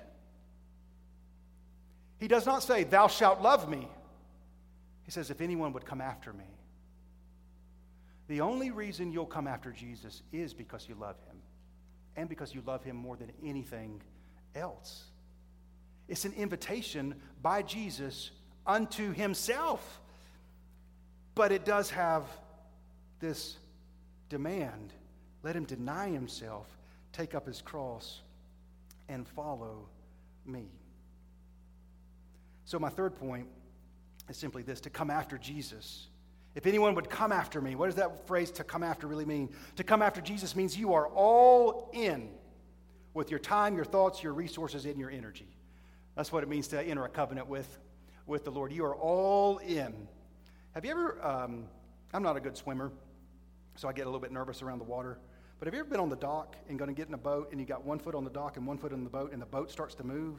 He 2.20 2.28
does 2.28 2.46
not 2.46 2.64
say, 2.64 2.84
Thou 2.84 3.08
shalt 3.08 3.42
love 3.42 3.70
me. 3.70 3.88
He 5.04 5.12
says, 5.12 5.30
If 5.30 5.40
anyone 5.40 5.74
would 5.74 5.86
come 5.86 6.02
after 6.02 6.34
me, 6.34 6.46
the 8.28 8.42
only 8.42 8.72
reason 8.72 9.12
you'll 9.12 9.26
come 9.26 9.48
after 9.48 9.72
Jesus 9.72 10.22
is 10.34 10.54
because 10.54 10.90
you 10.90 10.96
love 10.96 11.16
him 11.28 11.38
and 12.16 12.28
because 12.28 12.54
you 12.54 12.62
love 12.66 12.84
him 12.84 12.96
more 12.98 13.16
than 13.16 13.32
anything 13.44 14.02
else. 14.56 15.06
It's 16.08 16.26
an 16.26 16.34
invitation 16.34 17.16
by 17.42 17.62
Jesus 17.62 18.32
unto 18.66 19.14
himself. 19.14 20.02
But 21.36 21.52
it 21.52 21.64
does 21.64 21.92
have 21.92 22.24
this 23.20 23.58
demand 24.30 24.94
let 25.44 25.56
him 25.56 25.66
deny 25.66 26.10
himself, 26.10 26.68
take 27.14 27.36
up 27.36 27.46
his 27.46 27.62
cross, 27.62 28.22
and 29.10 29.28
follow 29.28 29.90
me. 30.46 30.68
So, 32.66 32.80
my 32.80 32.90
third 32.90 33.16
point 33.16 33.48
is 34.30 34.38
simply 34.38 34.62
this 34.64 34.82
to 34.82 34.90
come 34.90 35.10
after 35.10 35.38
Jesus. 35.38 36.08
If 36.56 36.66
anyone 36.66 36.96
would 36.96 37.10
come 37.10 37.32
after 37.32 37.62
me, 37.62 37.76
what 37.76 37.86
does 37.86 37.96
that 37.96 38.26
phrase 38.26 38.50
to 38.52 38.64
come 38.64 38.84
after 38.84 39.08
really 39.08 39.26
mean? 39.26 39.50
To 39.76 39.84
come 39.84 40.02
after 40.02 40.22
Jesus 40.22 40.56
means 40.56 40.76
you 40.76 40.94
are 40.94 41.08
all 41.08 41.92
in 41.94 42.30
with 43.14 43.30
your 43.30 43.40
time, 43.40 43.76
your 43.76 43.86
thoughts, 43.86 44.24
your 44.24 44.34
resources, 44.34 44.86
and 44.86 45.00
your 45.00 45.12
energy. 45.12 45.48
That's 46.16 46.32
what 46.32 46.44
it 46.44 46.50
means 46.50 46.68
to 46.70 46.82
enter 46.82 47.06
a 47.06 47.10
covenant 47.10 47.48
with, 47.48 47.78
with 48.26 48.44
the 48.44 48.52
Lord. 48.52 48.72
You 48.72 48.86
are 48.86 48.96
all 48.96 49.60
in. 49.60 50.08
Have 50.74 50.84
you 50.84 50.92
ever, 50.92 51.26
um, 51.26 51.66
I'm 52.14 52.24
not 52.24 52.38
a 52.38 52.40
good 52.40 52.58
swimmer, 52.58 52.92
so 53.76 53.88
I 53.88 53.94
get 53.94 54.04
a 54.04 54.06
little 54.06 54.20
bit 54.20 54.32
nervous 54.32 54.62
around 54.62 54.80
the 54.80 54.86
water. 54.86 55.20
But 55.60 55.68
have 55.68 55.74
you 55.74 55.80
ever 55.80 55.90
been 55.90 56.00
on 56.00 56.10
the 56.10 56.16
dock 56.16 56.56
and 56.70 56.78
going 56.78 56.90
to 56.90 56.94
get 56.94 57.08
in 57.08 57.14
a 57.14 57.18
boat 57.18 57.50
and 57.52 57.60
you 57.60 57.66
got 57.66 57.84
one 57.84 57.98
foot 58.00 58.14
on 58.14 58.24
the 58.24 58.30
dock 58.30 58.58
and 58.58 58.68
one 58.68 58.78
foot 58.78 58.92
in 58.92 59.04
the 59.04 59.10
boat 59.10 59.34
and 59.34 59.42
the 59.42 59.48
boat 59.48 59.72
starts 59.72 59.96
to 59.96 60.04
move? 60.04 60.38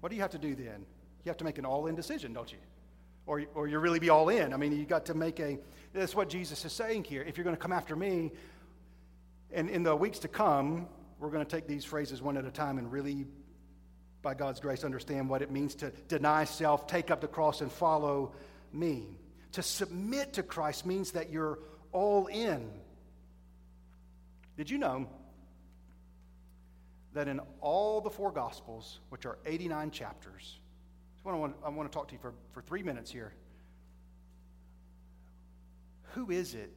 What 0.00 0.08
do 0.08 0.16
you 0.16 0.22
have 0.22 0.30
to 0.30 0.38
do 0.38 0.54
then? 0.54 0.86
You 1.24 1.30
have 1.30 1.36
to 1.38 1.44
make 1.44 1.58
an 1.58 1.66
all 1.66 1.86
in 1.86 1.94
decision, 1.94 2.32
don't 2.32 2.50
you? 2.50 2.58
Or, 3.26 3.42
or 3.54 3.68
you 3.68 3.78
really 3.78 3.98
be 3.98 4.08
all 4.08 4.28
in. 4.28 4.54
I 4.54 4.56
mean, 4.56 4.72
you 4.72 4.86
got 4.86 5.06
to 5.06 5.14
make 5.14 5.40
a, 5.40 5.58
that's 5.92 6.14
what 6.14 6.28
Jesus 6.28 6.64
is 6.64 6.72
saying 6.72 7.04
here. 7.04 7.22
If 7.22 7.36
you're 7.36 7.44
going 7.44 7.56
to 7.56 7.60
come 7.60 7.72
after 7.72 7.96
me, 7.96 8.32
and 9.52 9.68
in 9.68 9.82
the 9.82 9.94
weeks 9.94 10.20
to 10.20 10.28
come, 10.28 10.86
we're 11.18 11.30
going 11.30 11.44
to 11.44 11.50
take 11.50 11.66
these 11.66 11.84
phrases 11.84 12.22
one 12.22 12.36
at 12.36 12.44
a 12.44 12.50
time 12.50 12.78
and 12.78 12.90
really, 12.90 13.26
by 14.22 14.34
God's 14.34 14.60
grace, 14.60 14.84
understand 14.84 15.28
what 15.28 15.42
it 15.42 15.50
means 15.50 15.74
to 15.76 15.90
deny 16.08 16.44
self, 16.44 16.86
take 16.86 17.10
up 17.10 17.20
the 17.20 17.28
cross, 17.28 17.60
and 17.60 17.70
follow 17.70 18.32
me. 18.72 19.18
To 19.52 19.62
submit 19.62 20.34
to 20.34 20.42
Christ 20.42 20.86
means 20.86 21.12
that 21.12 21.30
you're 21.30 21.58
all 21.92 22.26
in. 22.26 22.70
Did 24.56 24.70
you 24.70 24.78
know 24.78 25.06
that 27.12 27.28
in 27.28 27.40
all 27.60 28.00
the 28.00 28.10
four 28.10 28.30
Gospels, 28.30 29.00
which 29.08 29.26
are 29.26 29.38
89 29.46 29.90
chapters, 29.90 30.58
I 31.34 31.38
want, 31.38 31.56
I 31.64 31.68
want 31.70 31.90
to 31.90 31.96
talk 31.96 32.08
to 32.08 32.14
you 32.14 32.20
for, 32.20 32.34
for 32.52 32.62
three 32.62 32.82
minutes 32.82 33.10
here. 33.10 33.32
Who 36.12 36.30
is 36.30 36.54
it 36.54 36.76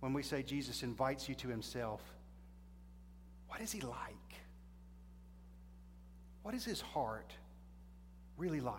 when 0.00 0.12
we 0.12 0.22
say 0.22 0.42
Jesus 0.42 0.82
invites 0.82 1.28
you 1.28 1.34
to 1.36 1.48
himself? 1.48 2.02
What 3.48 3.60
is 3.60 3.70
he 3.70 3.80
like? 3.80 4.14
What 6.42 6.54
is 6.54 6.64
his 6.64 6.80
heart 6.80 7.32
really 8.36 8.60
like? 8.60 8.76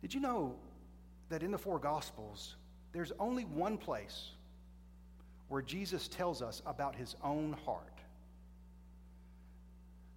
Did 0.00 0.12
you 0.12 0.20
know 0.20 0.56
that 1.28 1.42
in 1.42 1.50
the 1.50 1.58
four 1.58 1.78
Gospels, 1.78 2.56
there's 2.92 3.12
only 3.18 3.44
one 3.44 3.78
place 3.78 4.30
where 5.48 5.62
Jesus 5.62 6.08
tells 6.08 6.42
us 6.42 6.62
about 6.66 6.94
his 6.94 7.16
own 7.22 7.56
heart? 7.64 8.00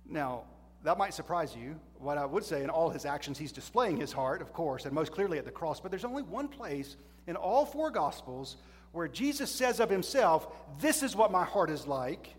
Now, 0.09 0.43
that 0.83 0.97
might 0.97 1.13
surprise 1.13 1.55
you. 1.55 1.79
What 1.97 2.17
I 2.17 2.25
would 2.25 2.43
say 2.43 2.63
in 2.63 2.69
all 2.69 2.89
his 2.89 3.05
actions, 3.05 3.37
he's 3.37 3.51
displaying 3.51 3.97
his 3.97 4.11
heart, 4.11 4.41
of 4.41 4.53
course, 4.53 4.85
and 4.85 4.93
most 4.93 5.11
clearly 5.11 5.37
at 5.37 5.45
the 5.45 5.51
cross. 5.51 5.79
But 5.79 5.91
there's 5.91 6.05
only 6.05 6.23
one 6.23 6.47
place 6.47 6.95
in 7.25 7.35
all 7.35 7.65
four 7.65 7.91
Gospels 7.91 8.57
where 8.91 9.07
Jesus 9.07 9.51
says 9.51 9.79
of 9.79 9.89
himself, 9.89 10.47
This 10.79 11.03
is 11.03 11.15
what 11.15 11.31
my 11.31 11.43
heart 11.43 11.69
is 11.69 11.87
like. 11.87 12.33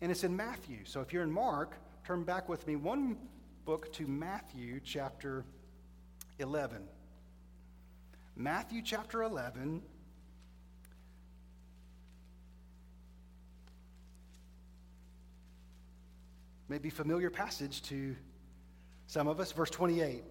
And 0.00 0.10
it's 0.10 0.24
in 0.24 0.36
Matthew. 0.36 0.78
So 0.84 1.00
if 1.00 1.12
you're 1.12 1.22
in 1.22 1.30
Mark, 1.30 1.76
turn 2.04 2.24
back 2.24 2.48
with 2.48 2.66
me 2.66 2.76
one 2.76 3.16
book 3.64 3.92
to 3.94 4.06
Matthew 4.06 4.80
chapter 4.84 5.44
11. 6.40 6.82
Matthew 8.36 8.82
chapter 8.82 9.22
11. 9.22 9.82
Maybe 16.68 16.90
familiar 16.90 17.30
passage 17.30 17.82
to 17.82 18.16
some 19.06 19.28
of 19.28 19.40
us, 19.40 19.52
verse 19.52 19.70
28. 19.70 20.22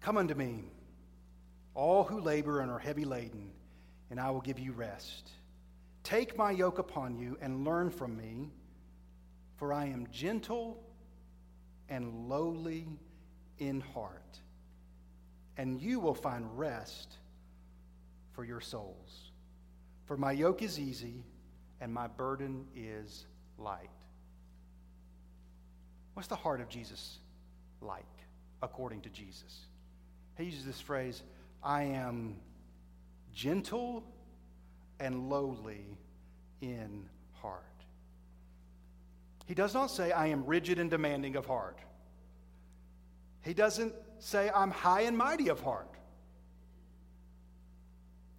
Come 0.00 0.16
unto 0.16 0.34
me, 0.34 0.64
all 1.74 2.02
who 2.04 2.20
labor 2.20 2.60
and 2.60 2.70
are 2.70 2.78
heavy 2.78 3.04
laden, 3.04 3.52
and 4.10 4.18
I 4.18 4.30
will 4.30 4.40
give 4.40 4.58
you 4.58 4.72
rest. 4.72 5.30
Take 6.02 6.36
my 6.36 6.50
yoke 6.50 6.78
upon 6.78 7.16
you 7.16 7.38
and 7.40 7.64
learn 7.64 7.90
from 7.90 8.16
me, 8.16 8.50
for 9.56 9.72
I 9.72 9.86
am 9.86 10.08
gentle 10.10 10.82
and 11.88 12.28
lowly 12.28 12.88
in 13.58 13.80
heart, 13.80 14.40
and 15.56 15.80
you 15.80 16.00
will 16.00 16.14
find 16.14 16.58
rest 16.58 17.18
for 18.32 18.44
your 18.44 18.60
souls. 18.60 19.30
For 20.06 20.16
my 20.16 20.32
yoke 20.32 20.62
is 20.62 20.80
easy 20.80 21.22
and 21.82 21.92
my 21.92 22.06
burden 22.06 22.64
is 22.76 23.26
light. 23.58 23.90
What's 26.14 26.28
the 26.28 26.36
heart 26.36 26.60
of 26.60 26.68
Jesus 26.68 27.18
like, 27.80 28.06
according 28.62 29.00
to 29.00 29.08
Jesus? 29.10 29.66
He 30.38 30.44
uses 30.44 30.64
this 30.64 30.80
phrase 30.80 31.22
I 31.60 31.82
am 31.82 32.36
gentle 33.34 34.04
and 35.00 35.28
lowly 35.28 35.98
in 36.60 37.08
heart. 37.40 37.64
He 39.46 39.54
does 39.54 39.74
not 39.74 39.90
say, 39.90 40.12
I 40.12 40.28
am 40.28 40.46
rigid 40.46 40.78
and 40.78 40.88
demanding 40.88 41.34
of 41.34 41.46
heart. 41.46 41.78
He 43.40 43.54
doesn't 43.54 43.92
say, 44.20 44.52
I'm 44.54 44.70
high 44.70 45.00
and 45.00 45.18
mighty 45.18 45.48
of 45.48 45.60
heart. 45.60 45.90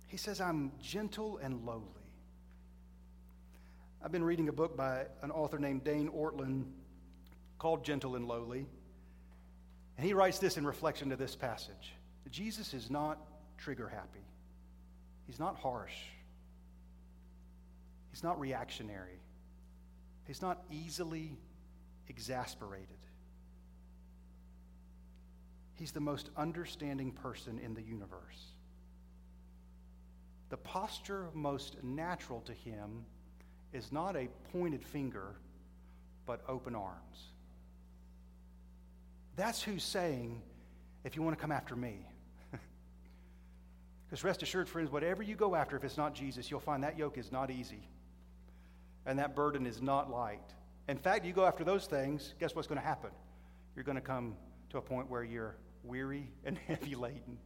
He 0.08 0.16
says, 0.16 0.40
I'm 0.40 0.72
gentle 0.82 1.40
and 1.40 1.66
lowly. 1.66 2.03
I've 4.04 4.12
been 4.12 4.24
reading 4.24 4.50
a 4.50 4.54
book 4.54 4.76
by 4.76 5.06
an 5.22 5.32
author 5.32 5.58
named 5.58 5.86
Dane 5.86 6.10
Ortlund 6.10 6.66
called 7.58 7.86
Gentle 7.86 8.18
and 8.18 8.28
Lowly. 8.28 8.66
And 9.98 10.06
he 10.06 10.14
writes 10.14 10.40
this 10.40 10.58
in 10.58 10.68
reflection 10.68 11.10
to 11.12 11.16
this 11.16 11.38
passage 11.38 11.94
Jesus 12.30 12.74
is 12.74 12.90
not 12.90 13.18
trigger 13.58 13.88
happy, 13.88 14.26
he's 15.26 15.40
not 15.40 15.56
harsh, 15.56 15.96
he's 18.12 18.24
not 18.24 18.38
reactionary, 18.42 19.22
he's 20.26 20.42
not 20.42 20.66
easily 20.70 21.38
exasperated. 22.10 22.90
He's 25.76 25.94
the 25.94 26.02
most 26.02 26.30
understanding 26.36 27.12
person 27.12 27.58
in 27.58 27.74
the 27.74 27.82
universe. 27.82 28.52
The 30.50 30.58
posture 30.58 31.30
most 31.34 31.82
natural 31.84 32.42
to 32.42 32.54
him 32.54 33.06
is 33.74 33.92
not 33.92 34.16
a 34.16 34.30
pointed 34.52 34.84
finger, 34.84 35.36
but 36.26 36.42
open 36.48 36.76
arms. 36.76 37.34
That's 39.36 39.62
who's 39.62 39.84
saying, 39.84 40.42
if 41.04 41.16
you 41.16 41.24
want 41.24 41.38
to 41.38 41.42
come 41.42 41.52
after 41.52 41.76
me. 41.76 42.06
Because 44.06 44.24
rest 44.24 44.44
assured, 44.44 44.70
friends, 44.70 44.92
whatever 44.92 45.24
you 45.24 45.36
go 45.36 45.56
after, 45.56 45.76
if 45.76 45.84
it's 45.84 45.98
not 45.98 46.14
Jesus, 46.14 46.52
you'll 46.52 46.60
find 46.60 46.84
that 46.84 47.00
yoke 47.00 47.18
is 47.18 47.32
not 47.32 47.50
easy. 47.50 47.88
And 49.08 49.18
that 49.18 49.36
burden 49.36 49.66
is 49.66 49.82
not 49.82 50.12
light. 50.12 50.54
In 50.88 50.98
fact, 50.98 51.26
you 51.26 51.34
go 51.34 51.46
after 51.46 51.64
those 51.64 51.88
things, 51.88 52.36
guess 52.40 52.54
what's 52.56 52.68
going 52.68 52.80
to 52.80 52.86
happen? 52.86 53.10
You're 53.76 53.86
going 53.86 53.96
to 53.96 54.02
come 54.02 54.36
to 54.70 54.78
a 54.78 54.82
point 54.82 55.10
where 55.10 55.24
you're 55.24 55.56
weary 55.84 56.30
and 56.46 56.60
heavy 56.68 56.94
laden. 56.96 57.40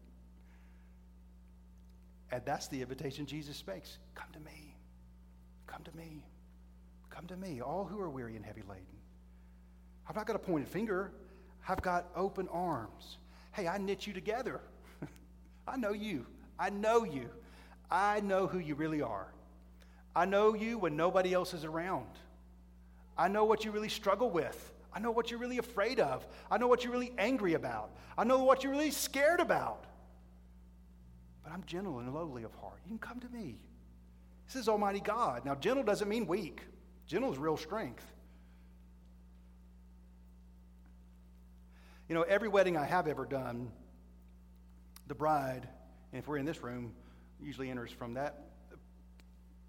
And 2.31 2.43
that's 2.45 2.67
the 2.67 2.81
invitation 2.81 3.25
Jesus 3.25 3.63
makes. 3.65 3.97
Come 4.13 4.27
to 4.33 4.39
me. 4.39 4.76
Come 5.77 5.93
to 5.93 5.97
me. 5.97 6.23
Come 7.11 7.27
to 7.27 7.37
me, 7.37 7.61
all 7.61 7.85
who 7.85 7.99
are 7.99 8.09
weary 8.09 8.35
and 8.35 8.43
heavy 8.43 8.63
laden. 8.67 8.83
I've 10.09 10.15
not 10.15 10.25
got 10.25 10.35
a 10.35 10.39
pointed 10.39 10.67
finger, 10.67 11.11
I've 11.69 11.83
got 11.83 12.07
open 12.15 12.47
arms. 12.47 13.17
Hey, 13.51 13.67
I 13.67 13.77
knit 13.77 14.07
you 14.07 14.13
together. 14.13 14.59
I 15.67 15.77
know 15.77 15.91
you. 15.91 16.25
I 16.57 16.71
know 16.71 17.03
you. 17.03 17.29
I 17.91 18.21
know 18.21 18.47
who 18.47 18.57
you 18.57 18.73
really 18.73 19.03
are. 19.03 19.27
I 20.15 20.25
know 20.25 20.55
you 20.55 20.79
when 20.79 20.97
nobody 20.97 21.31
else 21.31 21.53
is 21.53 21.63
around. 21.63 22.09
I 23.15 23.27
know 23.27 23.43
what 23.43 23.63
you 23.63 23.69
really 23.69 23.89
struggle 23.89 24.31
with. 24.31 24.73
I 24.91 24.99
know 24.99 25.11
what 25.11 25.29
you're 25.29 25.39
really 25.39 25.59
afraid 25.59 25.99
of. 25.99 26.25
I 26.49 26.57
know 26.57 26.67
what 26.67 26.83
you're 26.83 26.93
really 26.93 27.13
angry 27.19 27.53
about. 27.53 27.91
I 28.17 28.23
know 28.23 28.43
what 28.43 28.63
you're 28.63 28.71
really 28.71 28.89
scared 28.89 29.41
about. 29.41 29.85
But 31.43 31.53
I'm 31.53 31.63
gentle 31.67 31.99
and 31.99 32.11
lowly 32.11 32.41
of 32.41 32.55
heart. 32.55 32.79
You 32.83 32.89
can 32.89 32.97
come 32.97 33.19
to 33.19 33.29
me. 33.29 33.59
This 34.47 34.55
is 34.55 34.69
Almighty 34.69 35.01
God. 35.01 35.43
Now, 35.45 35.55
gentle 35.55 35.83
doesn't 35.83 36.07
mean 36.07 36.25
weak, 36.25 36.61
gentle 37.05 37.31
is 37.31 37.37
real 37.37 37.57
strength. 37.57 38.05
You 42.07 42.15
know, 42.15 42.21
every 42.21 42.47
wedding 42.47 42.77
I 42.77 42.85
have 42.85 43.07
ever 43.07 43.25
done, 43.25 43.69
the 45.07 45.15
bride, 45.15 45.67
and 46.13 46.19
if 46.19 46.27
we're 46.27 46.37
in 46.37 46.45
this 46.45 46.63
room, 46.63 46.93
usually 47.41 47.69
enters 47.69 47.91
from 47.91 48.13
that 48.13 48.45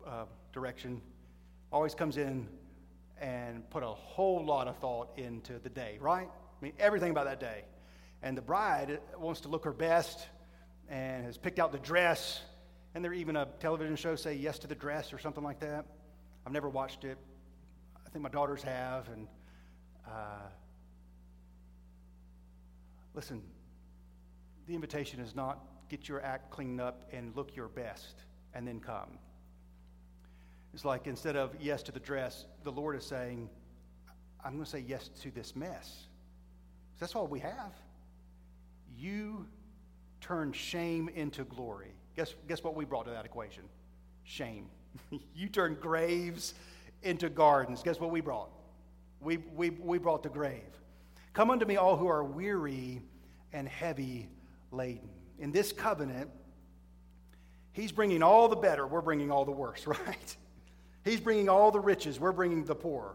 uh, 0.06 0.26
direction, 0.52 1.02
always 1.72 1.96
comes 1.96 2.16
in 2.16 2.46
and 3.20 3.68
put 3.70 3.82
a 3.82 3.88
whole 3.88 4.44
lot 4.44 4.68
of 4.68 4.76
thought 4.76 5.10
into 5.16 5.58
the 5.58 5.68
day, 5.68 5.98
right? 6.00 6.28
I 6.28 6.64
mean, 6.64 6.72
everything 6.78 7.10
about 7.10 7.24
that 7.24 7.40
day. 7.40 7.64
And 8.22 8.36
the 8.36 8.42
bride 8.42 9.00
wants 9.18 9.40
to 9.40 9.48
look 9.48 9.64
her 9.64 9.72
best 9.72 10.28
and 10.88 11.24
has 11.24 11.36
picked 11.36 11.58
out 11.58 11.72
the 11.72 11.78
dress. 11.78 12.40
And 12.98 13.04
there 13.04 13.12
even 13.12 13.36
a 13.36 13.46
television 13.60 13.94
show 13.94 14.16
say 14.16 14.34
yes 14.34 14.58
to 14.58 14.66
the 14.66 14.74
dress 14.74 15.12
or 15.12 15.20
something 15.20 15.44
like 15.44 15.60
that. 15.60 15.84
I've 16.44 16.50
never 16.50 16.68
watched 16.68 17.04
it. 17.04 17.16
I 18.04 18.10
think 18.10 18.24
my 18.24 18.28
daughters 18.28 18.60
have. 18.64 19.08
And 19.10 19.28
uh, 20.04 20.48
listen, 23.14 23.40
the 24.66 24.74
invitation 24.74 25.20
is 25.20 25.36
not 25.36 25.60
get 25.88 26.08
your 26.08 26.20
act 26.24 26.50
cleaned 26.50 26.80
up 26.80 27.08
and 27.12 27.36
look 27.36 27.54
your 27.54 27.68
best 27.68 28.24
and 28.52 28.66
then 28.66 28.80
come. 28.80 29.16
It's 30.74 30.84
like 30.84 31.06
instead 31.06 31.36
of 31.36 31.54
yes 31.60 31.84
to 31.84 31.92
the 31.92 32.00
dress, 32.00 32.46
the 32.64 32.72
Lord 32.72 32.96
is 32.96 33.04
saying, 33.04 33.48
I'm 34.44 34.54
going 34.54 34.64
to 34.64 34.70
say 34.72 34.84
yes 34.84 35.08
to 35.22 35.30
this 35.30 35.54
mess. 35.54 36.08
That's 36.98 37.14
all 37.14 37.28
we 37.28 37.38
have. 37.38 37.74
You 38.96 39.46
turn 40.20 40.50
shame 40.50 41.08
into 41.14 41.44
glory. 41.44 41.92
Guess, 42.18 42.34
guess 42.48 42.64
what 42.64 42.74
we 42.74 42.84
brought 42.84 43.04
to 43.04 43.12
that 43.12 43.24
equation? 43.24 43.62
Shame. 44.24 44.66
you 45.36 45.48
turn 45.48 45.76
graves 45.80 46.54
into 47.04 47.30
gardens. 47.30 47.80
Guess 47.80 48.00
what 48.00 48.10
we 48.10 48.20
brought? 48.20 48.50
We, 49.20 49.36
we, 49.36 49.70
we 49.70 49.98
brought 49.98 50.24
the 50.24 50.28
grave. 50.28 50.64
Come 51.32 51.52
unto 51.52 51.64
me, 51.64 51.76
all 51.76 51.96
who 51.96 52.08
are 52.08 52.24
weary 52.24 53.02
and 53.52 53.68
heavy 53.68 54.28
laden. 54.72 55.08
In 55.38 55.52
this 55.52 55.70
covenant, 55.70 56.28
He's 57.70 57.92
bringing 57.92 58.24
all 58.24 58.48
the 58.48 58.56
better, 58.56 58.84
we're 58.84 59.00
bringing 59.00 59.30
all 59.30 59.44
the 59.44 59.52
worse, 59.52 59.86
right? 59.86 60.36
He's 61.04 61.20
bringing 61.20 61.48
all 61.48 61.70
the 61.70 61.78
riches, 61.78 62.18
we're 62.18 62.32
bringing 62.32 62.64
the 62.64 62.74
poor. 62.74 63.14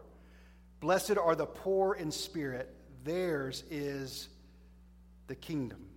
Blessed 0.80 1.18
are 1.18 1.36
the 1.36 1.46
poor 1.46 1.96
in 1.96 2.10
spirit, 2.10 2.74
theirs 3.04 3.66
is 3.70 4.30
the 5.28 5.36
kingdom. 5.36 5.89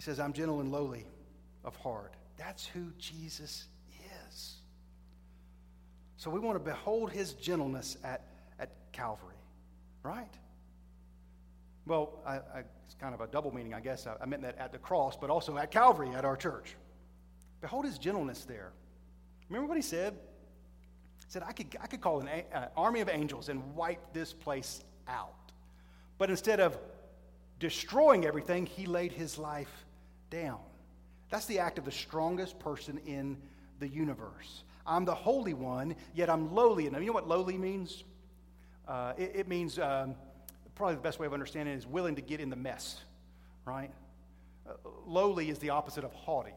He 0.00 0.02
says, 0.02 0.18
I'm 0.18 0.32
gentle 0.32 0.60
and 0.60 0.72
lowly 0.72 1.04
of 1.62 1.76
heart. 1.76 2.14
That's 2.38 2.64
who 2.64 2.86
Jesus 2.96 3.66
is. 4.30 4.54
So 6.16 6.30
we 6.30 6.40
want 6.40 6.56
to 6.56 6.64
behold 6.64 7.12
his 7.12 7.34
gentleness 7.34 7.98
at, 8.02 8.22
at 8.58 8.70
Calvary, 8.92 9.36
right? 10.02 10.32
Well, 11.84 12.18
I, 12.26 12.36
I, 12.36 12.62
it's 12.86 12.94
kind 12.98 13.14
of 13.14 13.20
a 13.20 13.26
double 13.26 13.54
meaning, 13.54 13.74
I 13.74 13.80
guess. 13.80 14.06
I, 14.06 14.14
I 14.22 14.24
meant 14.24 14.40
that 14.40 14.56
at 14.56 14.72
the 14.72 14.78
cross, 14.78 15.18
but 15.18 15.28
also 15.28 15.58
at 15.58 15.70
Calvary 15.70 16.08
at 16.14 16.24
our 16.24 16.34
church. 16.34 16.76
Behold 17.60 17.84
his 17.84 17.98
gentleness 17.98 18.46
there. 18.46 18.72
Remember 19.50 19.68
what 19.68 19.76
he 19.76 19.82
said? 19.82 20.14
He 20.14 21.26
said, 21.28 21.42
I 21.46 21.52
could, 21.52 21.76
I 21.78 21.86
could 21.86 22.00
call 22.00 22.20
an 22.20 22.28
uh, 22.54 22.68
army 22.74 23.02
of 23.02 23.10
angels 23.10 23.50
and 23.50 23.74
wipe 23.74 24.14
this 24.14 24.32
place 24.32 24.82
out. 25.06 25.52
But 26.16 26.30
instead 26.30 26.58
of 26.58 26.78
destroying 27.58 28.24
everything, 28.24 28.64
he 28.64 28.86
laid 28.86 29.12
his 29.12 29.36
life 29.36 29.84
down. 30.30 30.60
That's 31.30 31.46
the 31.46 31.58
act 31.58 31.78
of 31.78 31.84
the 31.84 31.92
strongest 31.92 32.58
person 32.58 32.98
in 33.06 33.36
the 33.78 33.88
universe. 33.88 34.64
I'm 34.86 35.04
the 35.04 35.14
Holy 35.14 35.54
One, 35.54 35.94
yet 36.14 36.30
I'm 36.30 36.54
lowly. 36.54 36.86
And 36.86 36.96
you 36.96 37.06
know 37.06 37.12
what 37.12 37.28
lowly 37.28 37.56
means? 37.56 38.04
Uh, 38.88 39.12
it, 39.16 39.32
it, 39.34 39.48
means 39.48 39.78
um, 39.78 40.14
probably 40.74 40.96
the 40.96 41.00
best 41.00 41.20
way 41.20 41.26
of 41.26 41.32
understanding 41.32 41.74
it 41.74 41.78
is 41.78 41.86
willing 41.86 42.16
to 42.16 42.22
get 42.22 42.40
in 42.40 42.50
the 42.50 42.56
mess, 42.56 43.00
right? 43.64 43.90
Uh, 44.68 44.72
lowly 45.06 45.48
is 45.48 45.58
the 45.58 45.70
opposite 45.70 46.02
of 46.02 46.12
haughty, 46.12 46.54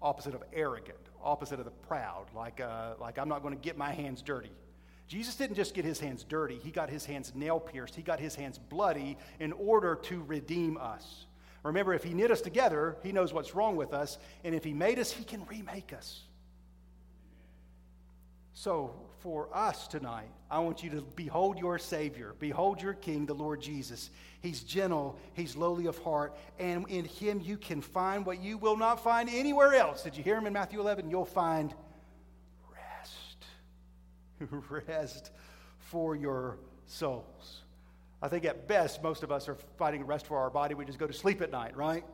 opposite 0.00 0.34
of 0.34 0.42
arrogant, 0.52 0.96
opposite 1.22 1.58
of 1.58 1.66
the 1.66 1.70
proud, 1.70 2.26
like, 2.34 2.60
uh, 2.60 2.94
like 2.98 3.18
I'm 3.18 3.28
not 3.28 3.42
going 3.42 3.54
to 3.54 3.60
get 3.60 3.76
my 3.76 3.92
hands 3.92 4.22
dirty. 4.22 4.52
Jesus 5.08 5.34
didn't 5.34 5.56
just 5.56 5.74
get 5.74 5.84
his 5.84 5.98
hands 6.00 6.24
dirty, 6.24 6.58
he 6.62 6.70
got 6.70 6.88
his 6.88 7.04
hands 7.04 7.32
nail 7.34 7.60
pierced, 7.60 7.96
he 7.96 8.02
got 8.02 8.20
his 8.20 8.34
hands 8.34 8.58
bloody 8.58 9.18
in 9.40 9.52
order 9.52 9.96
to 10.04 10.22
redeem 10.22 10.78
us. 10.78 11.26
Remember, 11.62 11.92
if 11.92 12.04
he 12.04 12.14
knit 12.14 12.30
us 12.30 12.40
together, 12.40 12.96
he 13.02 13.12
knows 13.12 13.32
what's 13.32 13.54
wrong 13.54 13.76
with 13.76 13.92
us, 13.92 14.18
and 14.44 14.54
if 14.54 14.64
he 14.64 14.72
made 14.72 14.98
us, 14.98 15.12
he 15.12 15.24
can 15.24 15.44
remake 15.46 15.92
us. 15.92 16.22
So, 18.54 18.94
for 19.20 19.48
us 19.54 19.86
tonight, 19.86 20.30
I 20.50 20.58
want 20.60 20.82
you 20.82 20.90
to 20.90 21.02
behold 21.14 21.58
your 21.58 21.78
Savior, 21.78 22.34
behold 22.38 22.80
your 22.80 22.94
King, 22.94 23.26
the 23.26 23.34
Lord 23.34 23.60
Jesus. 23.60 24.10
He's 24.40 24.62
gentle, 24.62 25.18
He's 25.34 25.56
lowly 25.56 25.86
of 25.86 25.98
heart, 25.98 26.36
and 26.58 26.88
in 26.88 27.04
Him 27.04 27.40
you 27.42 27.56
can 27.56 27.82
find 27.82 28.24
what 28.24 28.40
you 28.42 28.56
will 28.56 28.76
not 28.76 29.04
find 29.04 29.28
anywhere 29.28 29.74
else. 29.74 30.02
Did 30.02 30.16
you 30.16 30.24
hear 30.24 30.36
Him 30.36 30.46
in 30.46 30.52
Matthew 30.54 30.80
11? 30.80 31.10
You'll 31.10 31.24
find 31.26 31.74
rest. 32.72 33.44
rest 34.88 35.30
for 35.78 36.16
your 36.16 36.58
souls. 36.86 37.62
I 38.22 38.28
think 38.28 38.44
at 38.44 38.68
best, 38.68 39.02
most 39.02 39.22
of 39.22 39.32
us 39.32 39.48
are 39.48 39.56
fighting 39.78 40.04
rest 40.04 40.26
for 40.26 40.38
our 40.38 40.50
body. 40.50 40.74
We 40.74 40.84
just 40.84 40.98
go 40.98 41.06
to 41.06 41.12
sleep 41.12 41.40
at 41.40 41.50
night, 41.50 41.76
right? 41.76 42.04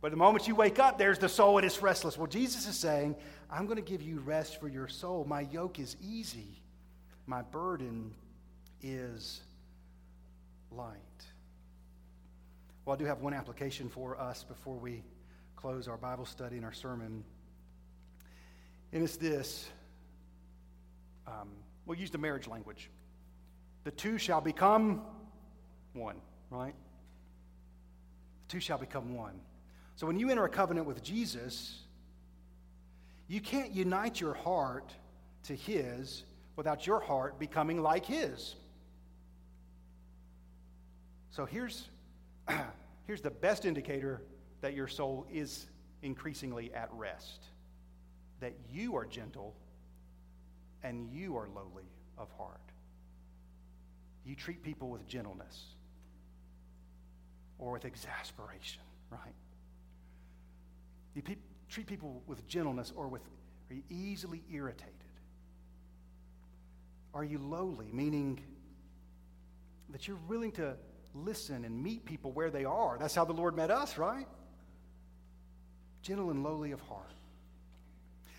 But 0.00 0.12
the 0.12 0.16
moment 0.16 0.48
you 0.48 0.54
wake 0.54 0.78
up, 0.78 0.96
there's 0.96 1.18
the 1.18 1.28
soul 1.28 1.58
and 1.58 1.66
it's 1.66 1.82
restless. 1.82 2.16
Well, 2.16 2.26
Jesus 2.26 2.66
is 2.66 2.76
saying, 2.76 3.16
I'm 3.50 3.66
going 3.66 3.76
to 3.76 3.82
give 3.82 4.00
you 4.00 4.20
rest 4.20 4.60
for 4.60 4.68
your 4.68 4.88
soul. 4.88 5.24
My 5.24 5.42
yoke 5.42 5.78
is 5.78 5.96
easy, 6.02 6.62
my 7.26 7.42
burden 7.42 8.14
is 8.82 9.40
light. 10.70 10.96
Well, 12.84 12.94
I 12.94 12.98
do 12.98 13.04
have 13.04 13.20
one 13.20 13.34
application 13.34 13.88
for 13.88 14.18
us 14.18 14.42
before 14.44 14.76
we 14.76 15.02
close 15.56 15.86
our 15.86 15.98
Bible 15.98 16.24
study 16.24 16.56
and 16.56 16.64
our 16.64 16.72
sermon. 16.72 17.22
And 18.92 19.02
it's 19.02 19.16
this 19.16 19.68
um, 21.26 21.50
we'll 21.86 21.98
use 21.98 22.10
the 22.10 22.18
marriage 22.18 22.48
language. 22.48 22.90
The 23.84 23.90
two 23.90 24.18
shall 24.18 24.40
become 24.40 25.02
one, 25.92 26.16
right? 26.50 26.74
The 28.46 28.52
two 28.52 28.60
shall 28.60 28.78
become 28.78 29.14
one. 29.14 29.40
So 29.96 30.06
when 30.06 30.18
you 30.18 30.30
enter 30.30 30.44
a 30.44 30.48
covenant 30.48 30.86
with 30.86 31.02
Jesus, 31.02 31.80
you 33.28 33.40
can't 33.40 33.72
unite 33.72 34.20
your 34.20 34.34
heart 34.34 34.92
to 35.44 35.54
his 35.54 36.24
without 36.56 36.86
your 36.86 37.00
heart 37.00 37.38
becoming 37.38 37.82
like 37.82 38.04
his. 38.04 38.54
So 41.30 41.46
here's, 41.46 41.88
here's 43.06 43.22
the 43.22 43.30
best 43.30 43.64
indicator 43.64 44.22
that 44.60 44.74
your 44.74 44.88
soul 44.88 45.26
is 45.32 45.66
increasingly 46.02 46.72
at 46.74 46.88
rest 46.92 47.44
that 48.40 48.54
you 48.72 48.96
are 48.96 49.04
gentle 49.04 49.54
and 50.82 51.06
you 51.12 51.36
are 51.36 51.48
lowly 51.54 51.84
of 52.18 52.30
heart. 52.36 52.60
You 54.24 54.34
treat 54.34 54.62
people 54.62 54.88
with 54.88 55.06
gentleness 55.06 55.62
or 57.60 57.72
with 57.72 57.84
exasperation, 57.84 58.82
right? 59.10 59.34
You 61.14 61.22
treat 61.68 61.86
people 61.86 62.22
with 62.26 62.46
gentleness 62.48 62.92
or 62.96 63.06
with, 63.06 63.22
are 63.70 63.74
you 63.74 63.82
easily 63.90 64.42
irritated? 64.50 64.94
Are 67.12 67.24
you 67.24 67.38
lowly, 67.38 67.90
meaning 67.92 68.40
that 69.90 70.08
you're 70.08 70.18
willing 70.28 70.52
to 70.52 70.76
listen 71.14 71.64
and 71.64 71.82
meet 71.82 72.04
people 72.04 72.32
where 72.32 72.50
they 72.50 72.64
are? 72.64 72.96
That's 72.98 73.14
how 73.14 73.24
the 73.24 73.32
Lord 73.32 73.54
met 73.54 73.70
us, 73.70 73.98
right? 73.98 74.26
Gentle 76.02 76.30
and 76.30 76.42
lowly 76.42 76.72
of 76.72 76.80
heart. 76.80 77.12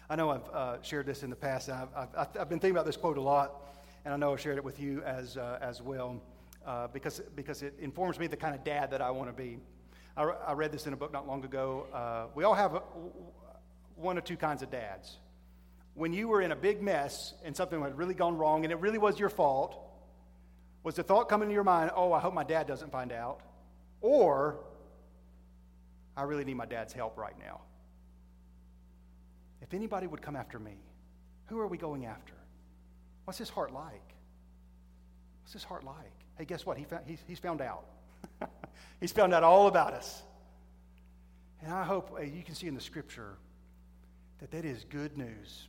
I 0.09 0.15
know 0.15 0.31
I've 0.31 0.49
uh, 0.49 0.81
shared 0.81 1.05
this 1.05 1.23
in 1.23 1.29
the 1.29 1.35
past. 1.35 1.69
I've, 1.69 1.89
I've, 1.95 2.09
I've, 2.39 2.49
been 2.49 2.59
thinking 2.59 2.71
about 2.71 2.85
this 2.85 2.97
quote 2.97 3.17
a 3.17 3.21
lot, 3.21 3.69
and 4.03 4.13
I 4.13 4.17
know 4.17 4.33
I've 4.33 4.41
shared 4.41 4.57
it 4.57 4.63
with 4.63 4.79
you 4.79 5.03
as, 5.03 5.37
uh, 5.37 5.59
as 5.61 5.81
well 5.81 6.21
uh, 6.65 6.87
because, 6.87 7.21
because 7.35 7.63
it 7.63 7.75
informs 7.79 8.19
me 8.19 8.27
the 8.27 8.37
kind 8.37 8.55
of 8.55 8.63
dad 8.63 8.91
that 8.91 9.01
I 9.01 9.11
want 9.11 9.29
to 9.29 9.33
be. 9.33 9.59
I, 10.15 10.23
I, 10.23 10.53
read 10.53 10.71
this 10.71 10.87
in 10.87 10.93
a 10.93 10.97
book 10.97 11.11
not 11.11 11.27
long 11.27 11.43
ago. 11.43 11.87
Uh, 11.93 12.25
we 12.35 12.43
all 12.43 12.53
have 12.53 12.75
a, 12.75 12.81
one 13.95 14.17
or 14.17 14.21
two 14.21 14.37
kinds 14.37 14.61
of 14.61 14.69
dads. 14.69 15.17
When 15.93 16.13
you 16.13 16.27
were 16.27 16.41
in 16.41 16.51
a 16.51 16.55
big 16.55 16.81
mess 16.81 17.33
and 17.43 17.55
something 17.55 17.81
had 17.81 17.97
really 17.97 18.13
gone 18.13 18.37
wrong 18.37 18.63
and 18.63 18.71
it 18.71 18.79
really 18.79 18.97
was 18.97 19.19
your 19.19 19.29
fault, 19.29 19.77
was 20.83 20.95
the 20.95 21.03
thought 21.03 21.29
coming 21.29 21.49
to 21.49 21.53
your 21.53 21.63
mind, 21.63 21.91
oh, 21.95 22.11
I 22.11 22.19
hope 22.19 22.33
my 22.33 22.43
dad 22.43 22.67
doesn't 22.67 22.91
find 22.91 23.11
out? 23.11 23.41
Or, 24.01 24.59
I 26.17 26.23
really 26.23 26.43
need 26.43 26.55
my 26.55 26.65
dad's 26.65 26.93
help 26.93 27.17
right 27.17 27.37
now. 27.39 27.61
If 29.61 29.73
anybody 29.73 30.07
would 30.07 30.21
come 30.21 30.35
after 30.35 30.59
me, 30.59 30.77
who 31.45 31.59
are 31.59 31.67
we 31.67 31.77
going 31.77 32.05
after? 32.05 32.33
What's 33.25 33.37
his 33.37 33.49
heart 33.49 33.73
like? 33.73 34.15
What's 35.51 35.63
his 35.63 35.67
heart 35.67 35.83
like? 35.83 36.13
Hey, 36.37 36.45
guess 36.45 36.65
what? 36.65 36.77
He 36.77 36.85
found, 36.85 37.03
he's, 37.05 37.19
he's 37.27 37.39
found 37.39 37.59
out. 37.59 37.83
he's 39.01 39.11
found 39.11 39.33
out 39.33 39.43
all 39.43 39.67
about 39.67 39.91
us. 39.91 40.23
And 41.61 41.73
I 41.73 41.83
hope 41.83 42.15
uh, 42.17 42.21
you 42.21 42.41
can 42.41 42.55
see 42.55 42.67
in 42.67 42.73
the 42.73 42.79
scripture 42.79 43.33
that 44.39 44.49
that 44.51 44.63
is 44.63 44.85
good 44.85 45.17
news. 45.17 45.67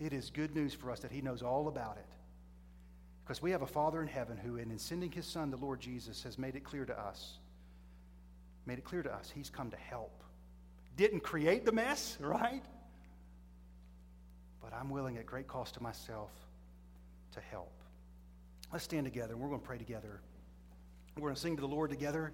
It 0.00 0.14
is 0.14 0.30
good 0.30 0.56
news 0.56 0.72
for 0.72 0.90
us 0.90 1.00
that 1.00 1.12
he 1.12 1.20
knows 1.20 1.42
all 1.42 1.68
about 1.68 1.98
it. 1.98 2.06
Because 3.22 3.42
we 3.42 3.50
have 3.50 3.60
a 3.60 3.66
Father 3.66 4.00
in 4.00 4.08
heaven 4.08 4.38
who, 4.38 4.56
in 4.56 4.78
sending 4.78 5.12
his 5.12 5.26
Son, 5.26 5.50
the 5.50 5.58
Lord 5.58 5.78
Jesus, 5.78 6.22
has 6.22 6.38
made 6.38 6.56
it 6.56 6.64
clear 6.64 6.86
to 6.86 6.98
us. 6.98 7.34
Made 8.64 8.78
it 8.78 8.84
clear 8.84 9.02
to 9.02 9.12
us 9.12 9.30
he's 9.34 9.50
come 9.50 9.70
to 9.72 9.76
help. 9.76 10.24
Didn't 10.96 11.20
create 11.20 11.66
the 11.66 11.72
mess, 11.72 12.16
right? 12.20 12.64
but 14.62 14.72
I'm 14.72 14.88
willing 14.88 15.18
at 15.18 15.26
great 15.26 15.48
cost 15.48 15.74
to 15.74 15.82
myself 15.82 16.30
to 17.32 17.40
help. 17.40 17.81
Let's 18.72 18.84
stand 18.84 19.04
together 19.04 19.34
and 19.34 19.42
we're 19.42 19.48
going 19.48 19.60
to 19.60 19.66
pray 19.66 19.76
together. 19.76 20.20
We're 21.16 21.28
going 21.28 21.34
to 21.34 21.40
sing 21.40 21.56
to 21.56 21.60
the 21.60 21.68
Lord 21.68 21.90
together. 21.90 22.32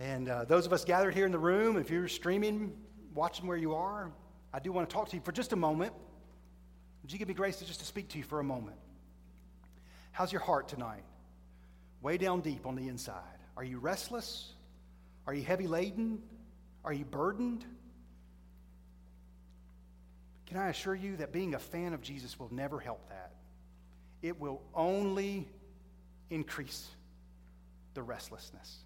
And 0.00 0.30
uh, 0.30 0.44
those 0.46 0.64
of 0.64 0.72
us 0.72 0.82
gathered 0.84 1.14
here 1.14 1.26
in 1.26 1.32
the 1.32 1.38
room, 1.38 1.76
if 1.76 1.90
you're 1.90 2.08
streaming, 2.08 2.72
watching 3.14 3.46
where 3.46 3.58
you 3.58 3.74
are, 3.74 4.10
I 4.52 4.60
do 4.60 4.72
want 4.72 4.88
to 4.88 4.94
talk 4.94 5.10
to 5.10 5.16
you 5.16 5.22
for 5.22 5.32
just 5.32 5.52
a 5.52 5.56
moment. 5.56 5.92
Would 7.02 7.12
you 7.12 7.18
give 7.18 7.28
me 7.28 7.34
grace 7.34 7.56
to 7.56 7.66
just 7.66 7.80
to 7.80 7.86
speak 7.86 8.08
to 8.10 8.18
you 8.18 8.24
for 8.24 8.40
a 8.40 8.44
moment? 8.44 8.78
How's 10.12 10.32
your 10.32 10.40
heart 10.40 10.68
tonight? 10.68 11.04
Way 12.00 12.16
down 12.16 12.40
deep 12.40 12.66
on 12.66 12.76
the 12.76 12.88
inside. 12.88 13.22
Are 13.58 13.64
you 13.64 13.78
restless? 13.78 14.54
Are 15.26 15.34
you 15.34 15.42
heavy 15.42 15.66
laden? 15.66 16.22
Are 16.82 16.94
you 16.94 17.04
burdened? 17.04 17.64
Can 20.46 20.56
I 20.56 20.68
assure 20.68 20.94
you 20.94 21.16
that 21.16 21.30
being 21.30 21.54
a 21.54 21.58
fan 21.58 21.92
of 21.92 22.00
Jesus 22.00 22.38
will 22.38 22.52
never 22.52 22.80
help 22.80 23.06
that? 23.10 23.32
It 24.24 24.40
will 24.40 24.62
only 24.72 25.46
increase 26.30 26.88
the 27.92 28.02
restlessness. 28.02 28.78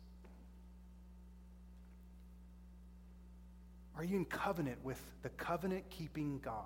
Are 3.97 4.03
you 4.03 4.17
in 4.17 4.25
covenant 4.25 4.83
with 4.83 5.01
the 5.23 5.29
covenant 5.29 5.91
keeping 5.91 6.41
God? 6.41 6.65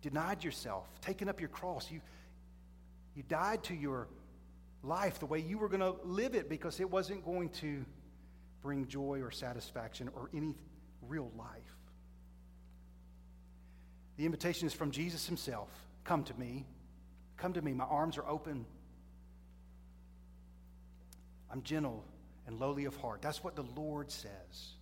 Denied 0.00 0.44
yourself, 0.44 0.88
taken 1.00 1.28
up 1.28 1.40
your 1.40 1.48
cross. 1.48 1.90
You, 1.90 2.00
you 3.16 3.24
died 3.24 3.64
to 3.64 3.74
your 3.74 4.06
life 4.84 5.18
the 5.18 5.26
way 5.26 5.40
you 5.40 5.58
were 5.58 5.68
going 5.68 5.80
to 5.80 5.96
live 6.04 6.36
it 6.36 6.48
because 6.48 6.78
it 6.78 6.88
wasn't 6.88 7.24
going 7.24 7.48
to 7.48 7.84
bring 8.62 8.86
joy 8.86 9.22
or 9.22 9.32
satisfaction 9.32 10.08
or 10.14 10.30
any 10.32 10.54
real 11.02 11.32
life. 11.36 11.48
The 14.18 14.24
invitation 14.24 14.68
is 14.68 14.72
from 14.72 14.92
Jesus 14.92 15.26
himself 15.26 15.68
Come 16.06 16.22
to 16.24 16.34
me. 16.38 16.64
Come 17.36 17.52
to 17.54 17.62
me. 17.62 17.72
My 17.72 17.84
arms 17.84 18.18
are 18.18 18.26
open. 18.26 18.64
I'm 21.50 21.62
gentle 21.62 22.04
and 22.46 22.58
lowly 22.58 22.84
of 22.84 22.96
heart. 22.96 23.22
That's 23.22 23.42
what 23.42 23.56
the 23.56 23.64
Lord 23.76 24.10
says. 24.10 24.74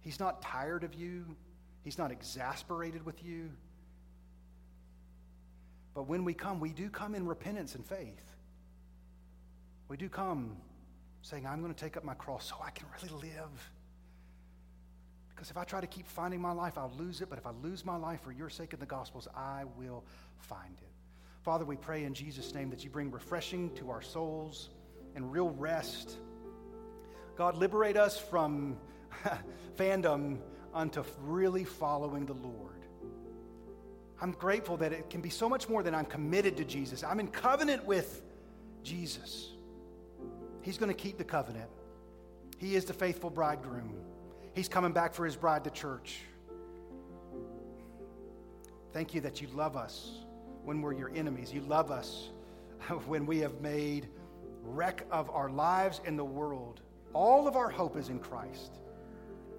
He's 0.00 0.20
not 0.20 0.42
tired 0.42 0.84
of 0.84 0.94
you, 0.94 1.24
He's 1.82 1.98
not 1.98 2.10
exasperated 2.10 3.04
with 3.04 3.22
you. 3.24 3.50
But 5.94 6.08
when 6.08 6.24
we 6.24 6.34
come, 6.34 6.58
we 6.60 6.70
do 6.70 6.90
come 6.90 7.14
in 7.14 7.26
repentance 7.26 7.74
and 7.74 7.86
faith. 7.86 8.34
We 9.88 9.96
do 9.96 10.08
come 10.08 10.56
saying, 11.22 11.46
I'm 11.46 11.60
going 11.62 11.72
to 11.72 11.78
take 11.78 11.96
up 11.96 12.04
my 12.04 12.14
cross 12.14 12.48
so 12.48 12.56
I 12.64 12.70
can 12.70 12.86
really 13.00 13.28
live. 13.28 13.70
Because 15.34 15.50
if 15.50 15.56
I 15.56 15.64
try 15.64 15.80
to 15.80 15.86
keep 15.86 16.08
finding 16.08 16.40
my 16.40 16.52
life, 16.52 16.76
I'll 16.78 16.92
lose 16.98 17.20
it. 17.20 17.30
But 17.30 17.38
if 17.38 17.46
I 17.46 17.50
lose 17.62 17.84
my 17.84 17.96
life 17.96 18.22
for 18.22 18.32
your 18.32 18.50
sake 18.50 18.72
in 18.72 18.80
the 18.80 18.86
Gospels, 18.86 19.28
I 19.36 19.64
will 19.76 20.04
find 20.38 20.76
it. 20.80 20.93
Father, 21.44 21.66
we 21.66 21.76
pray 21.76 22.04
in 22.04 22.14
Jesus' 22.14 22.54
name 22.54 22.70
that 22.70 22.84
you 22.84 22.88
bring 22.88 23.10
refreshing 23.10 23.70
to 23.74 23.90
our 23.90 24.00
souls 24.00 24.70
and 25.14 25.30
real 25.30 25.50
rest. 25.50 26.16
God, 27.36 27.58
liberate 27.58 27.98
us 27.98 28.18
from 28.18 28.78
fandom 29.78 30.38
unto 30.72 31.04
really 31.20 31.64
following 31.64 32.24
the 32.24 32.32
Lord. 32.32 32.86
I'm 34.22 34.32
grateful 34.32 34.78
that 34.78 34.94
it 34.94 35.10
can 35.10 35.20
be 35.20 35.28
so 35.28 35.46
much 35.46 35.68
more 35.68 35.82
than 35.82 35.94
I'm 35.94 36.06
committed 36.06 36.56
to 36.56 36.64
Jesus. 36.64 37.04
I'm 37.04 37.20
in 37.20 37.28
covenant 37.28 37.84
with 37.84 38.22
Jesus. 38.82 39.50
He's 40.62 40.78
going 40.78 40.88
to 40.88 40.94
keep 40.94 41.18
the 41.18 41.24
covenant. 41.24 41.68
He 42.56 42.74
is 42.74 42.86
the 42.86 42.94
faithful 42.94 43.28
bridegroom. 43.28 43.92
He's 44.54 44.68
coming 44.68 44.92
back 44.92 45.12
for 45.12 45.26
his 45.26 45.36
bride, 45.36 45.62
the 45.62 45.70
church. 45.70 46.22
Thank 48.94 49.12
you 49.12 49.20
that 49.20 49.42
you 49.42 49.48
love 49.48 49.76
us 49.76 50.23
when 50.64 50.80
we're 50.80 50.94
your 50.94 51.10
enemies. 51.14 51.52
You 51.52 51.60
love 51.62 51.90
us 51.90 52.30
when 53.06 53.26
we 53.26 53.38
have 53.40 53.60
made 53.60 54.08
wreck 54.62 55.06
of 55.10 55.30
our 55.30 55.50
lives 55.50 56.00
and 56.04 56.18
the 56.18 56.24
world. 56.24 56.80
All 57.12 57.46
of 57.46 57.56
our 57.56 57.70
hope 57.70 57.96
is 57.96 58.08
in 58.08 58.18
Christ. 58.18 58.78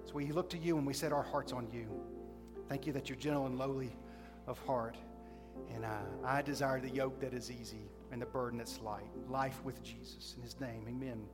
So 0.04 0.12
we 0.14 0.30
look 0.32 0.50
to 0.50 0.58
you 0.58 0.76
and 0.78 0.86
we 0.86 0.92
set 0.92 1.12
our 1.12 1.22
hearts 1.22 1.52
on 1.52 1.68
you. 1.72 1.86
Thank 2.68 2.86
you 2.86 2.92
that 2.92 3.08
you're 3.08 3.18
gentle 3.18 3.46
and 3.46 3.58
lowly 3.58 3.96
of 4.46 4.58
heart. 4.60 4.96
And 5.74 5.84
uh, 5.84 5.98
I 6.24 6.42
desire 6.42 6.80
the 6.80 6.90
yoke 6.90 7.20
that 7.20 7.32
is 7.32 7.50
easy 7.50 7.88
and 8.12 8.20
the 8.20 8.26
burden 8.26 8.58
that's 8.58 8.80
light. 8.80 9.06
Life 9.28 9.60
with 9.64 9.82
Jesus. 9.82 10.34
In 10.36 10.42
his 10.42 10.60
name, 10.60 10.84
amen. 10.88 11.24